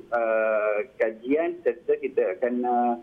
uh, 0.09 0.77
kajian 0.99 1.59
serta 1.63 1.93
kita 1.99 2.39
akan 2.39 2.55
Uh, 2.63 2.95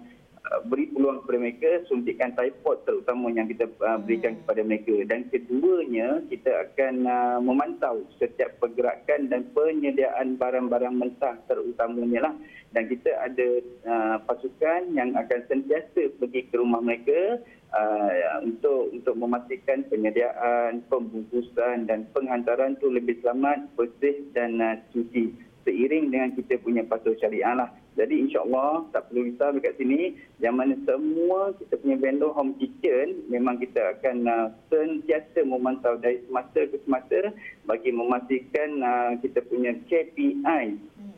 beri 0.67 0.91
peluang 0.91 1.23
kepada 1.23 1.39
mereka 1.39 1.71
suntikan 1.87 2.35
typhoid 2.35 2.83
terutama 2.83 3.31
yang 3.31 3.47
kita 3.47 3.71
uh, 3.87 3.99
berikan 4.03 4.35
hmm. 4.35 4.41
kepada 4.45 4.61
mereka. 4.67 4.95
Dan 5.07 5.21
keduanya 5.31 6.09
kita 6.27 6.51
akan 6.67 6.95
uh, 7.07 7.39
memantau 7.39 8.03
setiap 8.19 8.59
pergerakan 8.59 9.31
dan 9.31 9.47
penyediaan 9.55 10.35
barang-barang 10.35 10.95
mentah 10.95 11.39
terutamanya 11.47 12.31
lah. 12.31 12.35
Dan 12.71 12.87
kita 12.87 13.11
ada 13.19 13.49
uh, 13.87 14.17
pasukan 14.27 14.95
yang 14.95 15.15
akan 15.15 15.41
sentiasa 15.51 16.07
pergi 16.19 16.47
ke 16.51 16.55
rumah 16.59 16.79
mereka 16.83 17.43
uh, 17.75 18.43
untuk 18.47 18.95
untuk 18.95 19.15
memastikan 19.19 19.87
penyediaan 19.91 20.83
pembungkusan 20.87 21.91
dan 21.91 22.07
penghantaran 22.15 22.79
tu 22.79 22.91
lebih 22.91 23.19
selamat 23.23 23.71
bersih 23.75 24.23
dan 24.35 24.59
uh, 24.63 24.79
suci 24.95 25.50
seiring 25.65 26.13
dengan 26.13 26.31
kita 26.37 26.61
punya 26.61 26.83
patuh 26.87 27.17
syariah 27.19 27.55
lah. 27.57 27.69
Jadi 27.99 28.23
insyaAllah 28.23 28.89
tak 28.95 29.11
perlu 29.11 29.29
risau 29.29 29.51
dekat 29.53 29.77
sini. 29.77 30.15
Yang 30.39 30.55
mana 30.57 30.75
semua 30.87 31.41
kita 31.59 31.75
punya 31.81 31.97
vendor 31.99 32.33
home 32.33 32.55
kitchen 32.57 33.27
memang 33.29 33.59
kita 33.61 33.99
akan 33.99 34.17
uh, 34.25 34.47
sentiasa 34.71 35.43
memantau 35.45 35.99
dari 35.99 36.23
semasa 36.25 36.61
ke 36.71 36.77
semasa 36.87 37.35
bagi 37.67 37.91
memastikan 37.91 38.71
uh, 38.81 39.13
kita 39.21 39.43
punya 39.51 39.75
KPI 39.91 40.65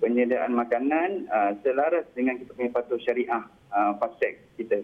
penyediaan 0.03 0.59
makanan 0.59 1.31
uh, 1.31 1.53
selaras 1.63 2.09
dengan 2.19 2.41
kita 2.43 2.51
punya 2.57 2.71
patuh 2.75 2.99
syariah 3.05 3.45
uh, 3.71 3.93
fast 4.01 4.19
kita. 4.59 4.83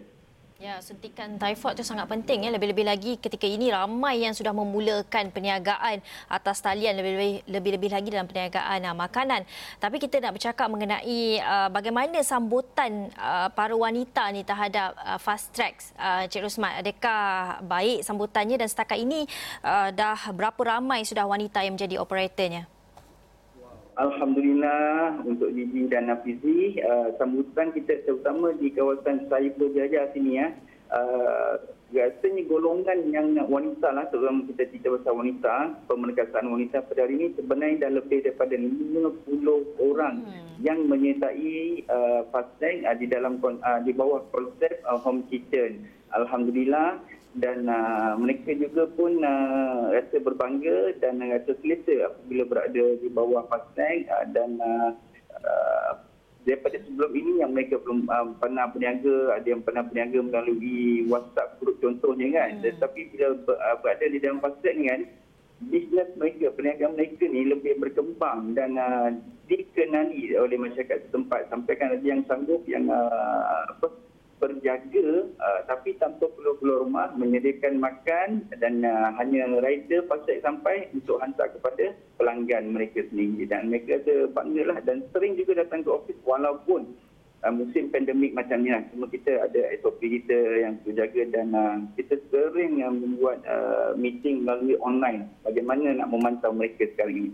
Ya, 0.59 0.75
suntikan 0.83 1.39
typhoid 1.39 1.79
itu 1.79 1.87
sangat 1.87 2.11
penting 2.11 2.43
ya. 2.43 2.51
Lebih-lebih 2.51 2.83
lagi 2.83 3.15
ketika 3.15 3.47
ini 3.47 3.71
ramai 3.71 4.27
yang 4.27 4.35
sudah 4.35 4.51
memulakan 4.51 5.31
perniagaan 5.31 6.03
atas 6.27 6.59
talian 6.59 6.99
lebih-lebih 6.99 7.47
lebih-lebih 7.47 7.89
lagi 7.95 8.11
dalam 8.11 8.27
perniagaan 8.27 8.83
uh, 8.83 8.91
makanan. 8.91 9.47
Tapi 9.79 10.03
kita 10.03 10.19
nak 10.19 10.35
bercakap 10.35 10.67
mengenai 10.67 11.39
uh, 11.39 11.71
bagaimana 11.71 12.19
sambutan 12.27 13.07
uh, 13.15 13.47
para 13.55 13.71
wanita 13.71 14.35
ni 14.35 14.43
terhadap 14.43 14.99
uh, 14.99 15.15
fast 15.15 15.55
tracks 15.55 15.95
uh, 15.95 16.27
Cik 16.27 16.43
Rosmat. 16.43 16.83
Adakah 16.83 17.63
baik 17.63 18.03
sambutannya 18.03 18.59
dan 18.59 18.67
setakat 18.67 18.99
ini 18.99 19.31
uh, 19.63 19.95
dah 19.95 20.27
berapa 20.35 20.59
ramai 20.59 21.07
sudah 21.07 21.23
wanita 21.23 21.63
yang 21.63 21.79
menjadi 21.79 22.03
operatornya? 22.03 22.78
Alhamdulillah 23.99 25.19
untuk 25.27 25.51
Gigi 25.51 25.91
dan 25.91 26.07
Nafizi 26.07 26.79
uh, 26.79 27.11
sambutan 27.19 27.75
kita 27.75 27.99
terutama 28.07 28.55
di 28.55 28.71
kawasan 28.71 29.27
Cyber 29.27 29.75
Jaya 29.75 30.07
sini 30.15 30.39
ya. 30.39 30.47
Uh, 30.89 31.59
rasanya 31.89 32.45
golongan 32.45 33.09
yang 33.09 33.33
wanita 33.49 33.89
lah 33.89 34.05
terutama 34.13 34.45
kita 34.53 34.69
cerita 34.69 34.93
pasal 34.93 35.13
wanita 35.25 35.53
pemerkasaan 35.89 36.47
wanita 36.53 36.85
pada 36.85 37.01
hari 37.01 37.17
ini 37.17 37.27
sebenarnya 37.33 37.89
dah 37.89 37.91
lebih 37.97 38.21
daripada 38.21 38.53
50 38.53 39.89
orang 39.89 40.15
hmm. 40.21 40.61
yang 40.61 40.85
menyertai 40.85 41.81
uh, 41.89 42.21
fast 42.29 42.61
uh, 42.61 42.93
di 42.93 43.05
dalam 43.09 43.41
uh, 43.41 43.81
di 43.81 43.91
bawah 43.93 44.21
konsep 44.29 44.85
uh, 44.85 45.01
home 45.01 45.25
kitchen 45.33 45.89
Alhamdulillah 46.13 47.01
dan 47.37 47.69
uh, 47.69 48.17
mereka 48.17 48.57
juga 48.57 48.89
pun 48.97 49.21
uh, 49.21 49.93
rasa 49.93 50.17
berbangga 50.17 50.97
dan 50.97 51.21
uh, 51.21 51.37
rasa 51.37 51.53
selesa 51.61 52.09
apabila 52.09 52.43
berada 52.49 52.85
di 52.97 53.09
bawah 53.13 53.45
Fastnag 53.45 54.09
uh, 54.09 54.25
dan 54.33 54.57
uh, 54.57 54.89
uh, 55.37 55.91
daripada 56.49 56.81
sebelum 56.81 57.11
ini 57.13 57.31
yang 57.45 57.53
mereka 57.53 57.77
belum 57.85 58.09
uh, 58.09 58.33
pernah 58.41 58.65
berniaga 58.73 59.37
ada 59.37 59.45
yang 59.45 59.61
pernah 59.61 59.85
berniaga 59.85 60.19
melalui 60.25 61.05
WhatsApp 61.05 61.61
group 61.61 61.77
contohnya 61.77 62.33
kan 62.33 62.49
hmm. 62.57 62.63
tetapi 62.65 62.99
bila 63.13 63.27
ber, 63.45 63.55
uh, 63.61 63.77
berada 63.77 64.05
di 64.09 64.17
dalam 64.17 64.41
Fastnag 64.41 64.73
ni 64.73 64.85
kan 64.89 65.01
bisnes 65.69 66.09
mereka 66.17 66.49
perniagaan 66.55 66.97
mereka 66.97 67.23
ni 67.29 67.41
lebih 67.45 67.77
berkembang 67.77 68.57
dan 68.57 68.73
uh, 68.73 69.13
dikenali 69.45 70.33
oleh 70.33 70.57
masyarakat 70.57 71.09
setempat 71.09 71.53
sampaikan 71.53 71.93
ada 71.93 72.05
yang 72.05 72.25
sanggup 72.25 72.65
yang 72.65 72.89
uh, 72.89 73.69
apa 73.69 74.08
berjaga 74.39 75.27
uh, 75.37 75.59
tapi 75.67 75.93
tanpa 75.99 76.25
perlu 76.31 76.55
keluar 76.57 76.79
rumah 76.87 77.07
menyediakan 77.19 77.77
makan 77.77 78.47
dan 78.57 78.81
uh, 78.87 79.11
hanya 79.19 79.45
rider 79.59 80.07
pasal 80.07 80.39
sampai 80.39 80.87
untuk 80.95 81.19
hantar 81.19 81.51
kepada 81.51 81.93
pelanggan 82.15 82.71
mereka 82.71 83.03
sendiri. 83.11 83.45
Dan 83.45 83.69
mereka 83.69 83.99
ada 83.99 84.31
banggalah 84.31 84.79
dan 84.87 85.03
sering 85.11 85.35
juga 85.35 85.61
datang 85.61 85.83
ke 85.83 85.89
ofis 85.91 86.17
walaupun 86.23 86.87
uh, 87.43 87.53
musim 87.53 87.91
pandemik 87.91 88.31
macam 88.31 88.63
ni 88.63 88.71
lah. 88.71 88.81
Semua 88.89 89.11
kita 89.11 89.43
ada 89.43 89.61
SOP 89.83 89.99
kita 89.99 90.39
yang 90.63 90.79
terjaga 90.87 91.21
dan 91.35 91.47
uh, 91.51 91.77
kita 91.99 92.15
sering 92.31 92.79
uh, 92.81 92.95
membuat 92.95 93.43
uh, 93.43 93.91
meeting 93.99 94.47
melalui 94.47 94.79
online. 94.79 95.27
Bagaimana 95.43 95.99
nak 95.99 96.09
memantau 96.09 96.55
mereka 96.55 96.87
sekarang 96.95 97.27
ini 97.27 97.31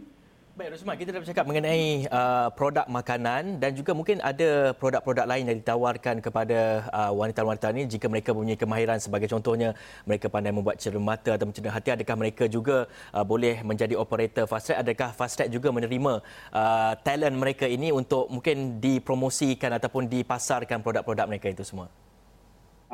Baik, 0.55 0.71
Rosmat, 0.71 0.95
kita 0.95 1.11
dah 1.11 1.19
bercakap 1.19 1.43
mengenai 1.51 2.07
uh, 2.07 2.47
produk 2.55 2.87
makanan 2.87 3.59
dan 3.59 3.75
juga 3.75 3.91
mungkin 3.91 4.23
ada 4.23 4.71
produk-produk 4.79 5.27
lain 5.27 5.51
yang 5.51 5.59
ditawarkan 5.59 6.23
kepada 6.23 6.87
uh, 6.95 7.11
wanita-wanita 7.11 7.75
ini 7.75 7.83
jika 7.91 8.07
mereka 8.07 8.31
mempunyai 8.31 8.55
kemahiran 8.55 8.95
sebagai 8.95 9.27
contohnya 9.27 9.75
mereka 10.07 10.31
pandai 10.31 10.55
membuat 10.55 10.79
cermin 10.79 11.03
mata 11.03 11.35
atau 11.35 11.51
cermin 11.51 11.75
hati. 11.75 11.91
Adakah 11.91 12.15
mereka 12.15 12.47
juga 12.47 12.87
uh, 13.11 13.25
boleh 13.27 13.67
menjadi 13.67 13.99
operator 13.99 14.47
fast 14.47 14.71
track? 14.71 14.79
Adakah 14.79 15.11
fast 15.11 15.35
track 15.35 15.51
juga 15.51 15.75
menerima 15.75 16.23
uh, 16.55 16.93
talent 17.03 17.35
mereka 17.35 17.67
ini 17.67 17.91
untuk 17.91 18.31
mungkin 18.31 18.79
dipromosikan 18.79 19.75
ataupun 19.75 20.07
dipasarkan 20.07 20.79
produk-produk 20.79 21.35
mereka 21.35 21.51
itu 21.51 21.67
semua? 21.67 21.91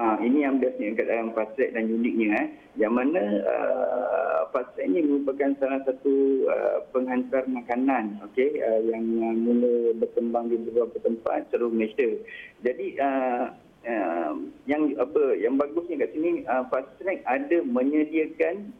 Ha, 0.01 0.17
ini 0.17 0.49
yang 0.49 0.57
bestnya 0.57 0.97
kat 0.97 1.05
dalam 1.05 1.29
fast 1.37 1.53
track 1.53 1.77
dan 1.77 1.93
uniknya. 1.93 2.41
Eh. 2.41 2.47
Yang 2.81 2.93
mana 2.97 3.21
uh, 3.45 4.20
track 4.51 4.77
ini 4.77 5.01
merupakan 5.03 5.55
salah 5.57 5.81
satu 5.87 6.45
uh, 6.47 6.77
penghantar 6.91 7.47
makanan 7.47 8.19
okay, 8.23 8.59
uh, 8.59 8.81
yang 8.85 9.03
uh, 9.23 9.35
mula 9.35 9.95
berkembang 9.97 10.51
di 10.51 10.59
beberapa 10.59 10.99
tempat 11.01 11.47
seluruh 11.49 11.71
Malaysia. 11.71 12.19
Jadi 12.61 12.99
uh, 12.99 13.55
uh, 13.87 14.33
yang 14.69 14.93
apa 14.99 15.23
yang 15.39 15.55
bagusnya 15.57 16.05
kat 16.05 16.11
sini 16.13 16.43
uh, 16.45 16.67
fast 16.69 16.91
ada 17.01 17.57
menyediakan 17.63 18.75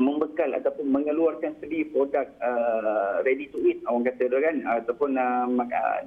membekal 0.00 0.48
ataupun 0.56 0.88
mengeluarkan 0.88 1.60
sendiri 1.60 1.92
produk 1.92 2.24
uh, 2.40 3.20
ready 3.22 3.52
to 3.52 3.60
eat 3.68 3.84
orang 3.84 4.08
kata 4.08 4.32
kan 4.32 4.56
ataupun 4.64 5.20
uh, 5.20 5.46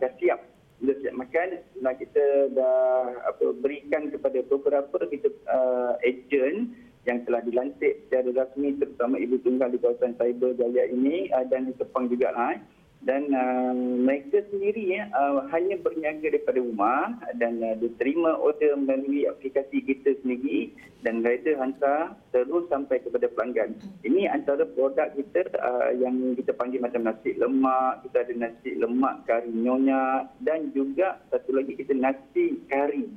dah 0.02 0.12
siap 0.18 0.42
bila 0.82 0.94
siap 1.00 1.16
makan 1.16 1.50
nah 1.80 1.94
kita 1.94 2.50
dah 2.58 3.14
apa 3.30 3.54
berikan 3.62 4.10
kepada 4.10 4.42
beberapa 4.50 4.98
kita 5.08 5.30
uh, 5.46 5.94
agent 6.02 6.74
yang 7.04 7.24
telah 7.28 7.44
dilantik 7.44 8.08
secara 8.08 8.32
rasmi 8.32 8.80
terutama 8.80 9.20
ibu 9.20 9.36
tunggal 9.44 9.68
di 9.72 9.80
kawasan 9.80 10.16
cyber 10.16 10.56
Jaya 10.56 10.88
ini 10.88 11.28
uh, 11.36 11.44
dan 11.48 11.68
di 11.68 11.74
Sepang 11.76 12.08
juga. 12.08 12.32
Eh 12.32 12.58
dan 13.04 13.36
uh, 13.36 13.76
mereka 13.76 14.40
sendiri 14.48 14.96
uh, 15.12 15.44
hanya 15.52 15.76
berniaga 15.84 16.24
daripada 16.24 16.64
rumah 16.64 17.12
dan 17.36 17.60
uh, 17.60 17.76
diterima 17.76 18.40
order 18.40 18.80
melalui 18.80 19.28
aplikasi 19.28 19.84
kita 19.84 20.16
sendiri 20.24 20.72
dan 21.04 21.20
rider 21.20 21.60
hantar 21.60 22.16
terus 22.32 22.64
sampai 22.72 23.04
kepada 23.04 23.28
pelanggan. 23.36 23.76
Ini 24.08 24.32
antara 24.32 24.64
produk 24.64 25.12
kita 25.20 25.52
uh, 25.60 25.92
yang 26.00 26.32
kita 26.40 26.56
panggil 26.56 26.80
macam 26.80 27.04
nasi 27.04 27.36
lemak, 27.36 28.08
kita 28.08 28.24
ada 28.24 28.34
nasi 28.40 28.72
lemak 28.80 29.28
kari 29.28 29.52
nyonya 29.52 30.32
dan 30.40 30.72
juga 30.72 31.20
satu 31.28 31.60
lagi 31.60 31.76
kita 31.76 31.92
nasi 31.92 32.64
kari 32.72 33.12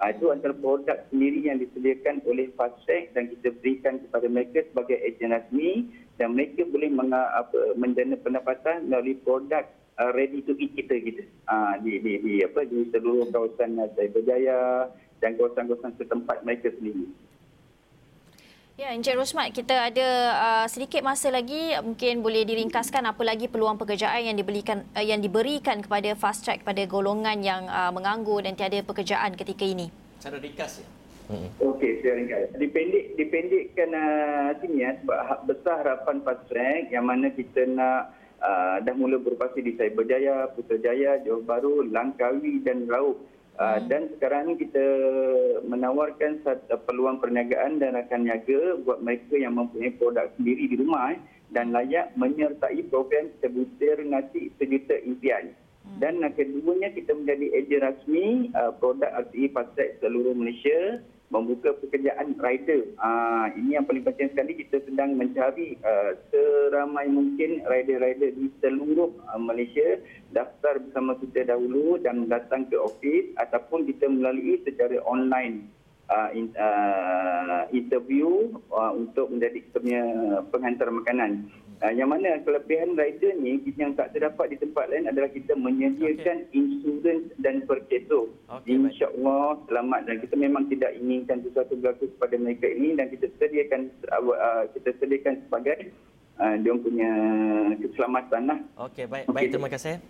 Uh, 0.00 0.16
itu 0.16 0.32
antara 0.32 0.56
produk 0.56 0.96
sendiri 1.12 1.44
yang 1.44 1.60
disediakan 1.60 2.24
oleh 2.24 2.48
Track 2.56 3.12
dan 3.12 3.28
kita 3.36 3.52
berikan 3.60 4.00
kepada 4.00 4.32
mereka 4.32 4.64
sebagai 4.72 4.96
ejen 4.96 5.36
rasmi 5.36 5.92
dan 6.16 6.32
mereka 6.32 6.64
boleh 6.64 6.88
menga, 6.88 7.20
apa, 7.36 7.76
menjana 7.76 8.16
pendapatan 8.16 8.88
melalui 8.88 9.20
produk 9.20 9.68
uh, 10.00 10.08
ready 10.16 10.40
to 10.40 10.56
eat 10.56 10.72
kita 10.72 10.96
gitu. 11.04 11.28
Uh, 11.44 11.76
di, 11.84 12.00
di, 12.00 12.16
di, 12.16 12.32
apa, 12.40 12.64
di 12.64 12.88
seluruh 12.88 13.28
kawasan 13.28 13.76
uh, 13.76 13.92
Cyberjaya 13.92 14.88
dan 15.20 15.36
kawasan-kawasan 15.36 15.92
setempat 16.00 16.48
mereka 16.48 16.72
sendiri. 16.80 17.04
Ya, 18.80 18.96
Encik 18.96 19.12
Rosmat, 19.12 19.52
kita 19.52 19.92
ada 19.92 20.08
uh, 20.40 20.64
sedikit 20.64 21.04
masa 21.04 21.28
lagi. 21.28 21.76
Mungkin 21.84 22.24
boleh 22.24 22.48
diringkaskan 22.48 23.04
apa 23.12 23.20
lagi 23.28 23.44
peluang 23.44 23.76
pekerjaan 23.76 24.24
yang 24.24 24.32
diberikan 24.40 24.88
uh, 24.96 25.04
yang 25.04 25.20
diberikan 25.20 25.84
kepada 25.84 26.16
fast 26.16 26.48
track 26.48 26.64
kepada 26.64 26.88
golongan 26.88 27.44
yang 27.44 27.68
uh, 27.68 27.92
menganggur 27.92 28.40
dan 28.40 28.56
tiada 28.56 28.80
pekerjaan 28.80 29.36
ketika 29.36 29.68
ini. 29.68 29.92
Cara 30.24 30.40
ringkas 30.40 30.80
ya. 30.80 30.88
Okey, 31.60 32.00
saya 32.00 32.24
ringkas. 32.24 32.56
Dipendek, 32.56 33.20
dipendekkan 33.20 33.90
uh, 33.92 34.48
sini 34.64 34.80
ya, 34.80 34.96
sebab 34.96 35.18
ha- 35.28 35.42
besar 35.44 35.84
harapan 35.84 36.16
fast 36.24 36.42
track 36.48 36.88
yang 36.88 37.04
mana 37.04 37.28
kita 37.36 37.68
nak 37.68 38.16
uh, 38.40 38.80
dah 38.80 38.96
mula 38.96 39.20
beroperasi 39.20 39.60
di 39.60 39.76
Cyberjaya, 39.76 40.56
Putrajaya, 40.56 41.20
Johor 41.20 41.44
Bahru, 41.44 41.84
Langkawi 41.84 42.64
dan 42.64 42.88
Raub. 42.88 43.20
Uh, 43.60 43.76
dan 43.92 44.08
sekarang 44.16 44.48
ni 44.48 44.64
kita 44.64 44.80
menawarkan 45.68 46.40
satu 46.40 46.80
peluang 46.88 47.20
perniagaan 47.20 47.76
dan 47.76 47.92
rakan 47.92 48.24
niaga 48.24 48.80
buat 48.88 49.04
mereka 49.04 49.36
yang 49.36 49.52
mempunyai 49.52 49.92
produk 50.00 50.32
sendiri 50.40 50.64
di 50.64 50.80
rumah 50.80 51.12
eh, 51.12 51.20
dan 51.52 51.68
layak 51.68 52.08
menyertai 52.16 52.80
program 52.88 53.28
sebutir 53.44 54.00
nasi 54.08 54.48
sejuta 54.56 54.96
impian. 55.04 55.52
Dan 56.00 56.24
uh, 56.24 56.32
keduanya 56.32 56.88
kita 56.96 57.12
menjadi 57.12 57.46
ejen 57.52 57.84
rasmi 57.84 58.24
uh, 58.56 58.72
produk 58.80 59.28
RTE 59.28 59.52
Fast 59.52 59.76
Track 59.76 60.00
seluruh 60.00 60.32
Malaysia 60.32 61.04
membuka 61.30 61.70
pekerjaan 61.78 62.34
rider. 62.42 62.90
Uh, 62.98 63.46
ini 63.54 63.78
yang 63.78 63.86
paling 63.86 64.02
penting 64.02 64.34
sekali 64.34 64.52
kita 64.58 64.82
sedang 64.82 65.14
mencari 65.14 65.78
uh, 65.86 66.18
seramai 66.28 67.06
mungkin 67.06 67.62
rider-rider 67.70 68.34
di 68.34 68.50
seluruh 68.58 69.14
uh, 69.30 69.38
Malaysia 69.38 70.02
daftar 70.34 70.82
bersama 70.82 71.14
kita 71.22 71.54
dahulu 71.54 72.02
dan 72.02 72.26
datang 72.26 72.66
ke 72.66 72.74
ofis 72.74 73.30
ataupun 73.38 73.86
kita 73.86 74.10
melalui 74.10 74.58
secara 74.66 74.98
online 75.06 75.70
uh, 76.10 76.30
in, 76.34 76.50
uh, 76.58 77.70
interview 77.70 78.50
uh, 78.74 78.90
untuk 78.90 79.30
menjadi 79.30 79.62
kita 79.70 79.76
punya 79.78 80.04
penghantar 80.50 80.90
makanan. 80.90 81.46
Uh, 81.80 81.96
yang 81.96 82.12
mana 82.12 82.36
kelebihan 82.44 82.92
rider 82.92 83.32
ni 83.40 83.56
yang 83.80 83.96
tak 83.96 84.12
terdapat 84.12 84.52
di 84.52 84.60
tempat 84.60 84.92
lain 84.92 85.08
adalah 85.08 85.32
kita 85.32 85.56
menyediakan 85.56 86.44
okay. 86.44 86.52
insurans 86.52 87.32
dan 87.40 87.64
perkeso. 87.64 88.28
Baik. 88.52 88.68
InsyaAllah 88.68 89.64
selamat 89.64 90.00
dan 90.04 90.16
kita 90.20 90.34
memang 90.36 90.68
tidak 90.68 90.92
inginkan 91.00 91.40
sesuatu 91.40 91.80
berlaku 91.80 92.12
kepada 92.12 92.36
mereka 92.36 92.68
ini 92.68 93.00
dan 93.00 93.08
kita 93.08 93.32
sediakan 93.40 93.88
uh, 94.12 94.68
kita 94.76 94.92
sediakan 95.00 95.40
sebagai 95.48 95.88
uh, 96.40 96.56
dia 96.56 96.74
punya 96.80 97.12
keselamatan 97.76 98.42
lah. 98.48 98.58
Okey, 98.88 99.04
baik. 99.04 99.24
Baik, 99.28 99.48
terima 99.52 99.68
kasih. 99.68 100.00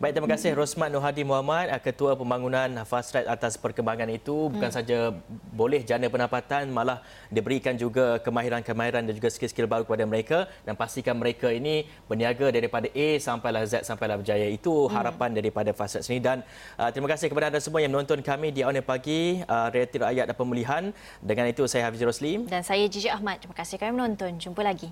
Baik, 0.00 0.16
terima 0.16 0.30
kasih 0.32 0.56
Rosmat 0.56 0.88
Nur 0.88 1.04
Hadi 1.04 1.28
Muhammad, 1.28 1.68
uh, 1.68 1.76
Ketua 1.76 2.16
Pembangunan 2.16 2.72
Fast 2.88 3.12
Track 3.12 3.28
atas 3.28 3.60
perkembangan 3.60 4.08
itu. 4.08 4.48
Bukan 4.48 4.72
saja 4.72 5.12
boleh 5.52 5.84
jana 5.84 6.08
pendapatan, 6.08 6.72
malah 6.72 7.04
diberikan 7.28 7.76
juga 7.76 8.16
kemahiran-kemahiran 8.24 9.04
dan 9.04 9.12
juga 9.12 9.28
skill-skill 9.28 9.68
baru 9.68 9.84
kepada 9.84 10.08
mereka 10.08 10.38
dan 10.64 10.72
pastikan 10.72 11.20
mereka 11.20 11.52
ini 11.52 11.84
berniaga 12.08 12.48
daripada 12.48 12.88
A 12.88 13.08
sampailah 13.20 13.68
Z 13.68 13.84
sampailah 13.84 14.16
berjaya. 14.24 14.48
Itu 14.48 14.88
harapan 14.88 15.36
daripada 15.36 15.76
Fast 15.76 16.00
Track 16.00 16.06
sini 16.08 16.22
dan 16.22 16.46
uh, 16.80 16.88
terima 16.88 17.10
kasih 17.12 17.28
kepada 17.28 17.52
anda 17.52 17.60
semua 17.60 17.84
yang 17.84 17.92
menonton 17.92 18.24
kami 18.24 18.54
di 18.56 18.64
Awal 18.64 18.80
Pagi, 18.80 19.44
uh, 19.44 19.68
Realiti 19.68 20.00
Rakyat 20.00 20.32
dan 20.32 20.36
Pemulihan. 20.38 20.82
Dengan 21.20 21.44
itu 21.50 21.68
saya 21.68 21.92
Hafiz 21.92 22.00
Rosli. 22.00 22.40
Dan 22.48 22.64
saya 22.64 22.88
Jiji 22.88 23.12
Ahmad. 23.12 23.42
Terima 23.44 23.52
kasih 23.52 23.76
kerana 23.76 24.00
menonton. 24.00 24.40
Jumpa 24.40 24.64
lagi. 24.64 24.88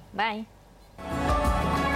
Thank 0.98 1.82
you. 1.82 1.87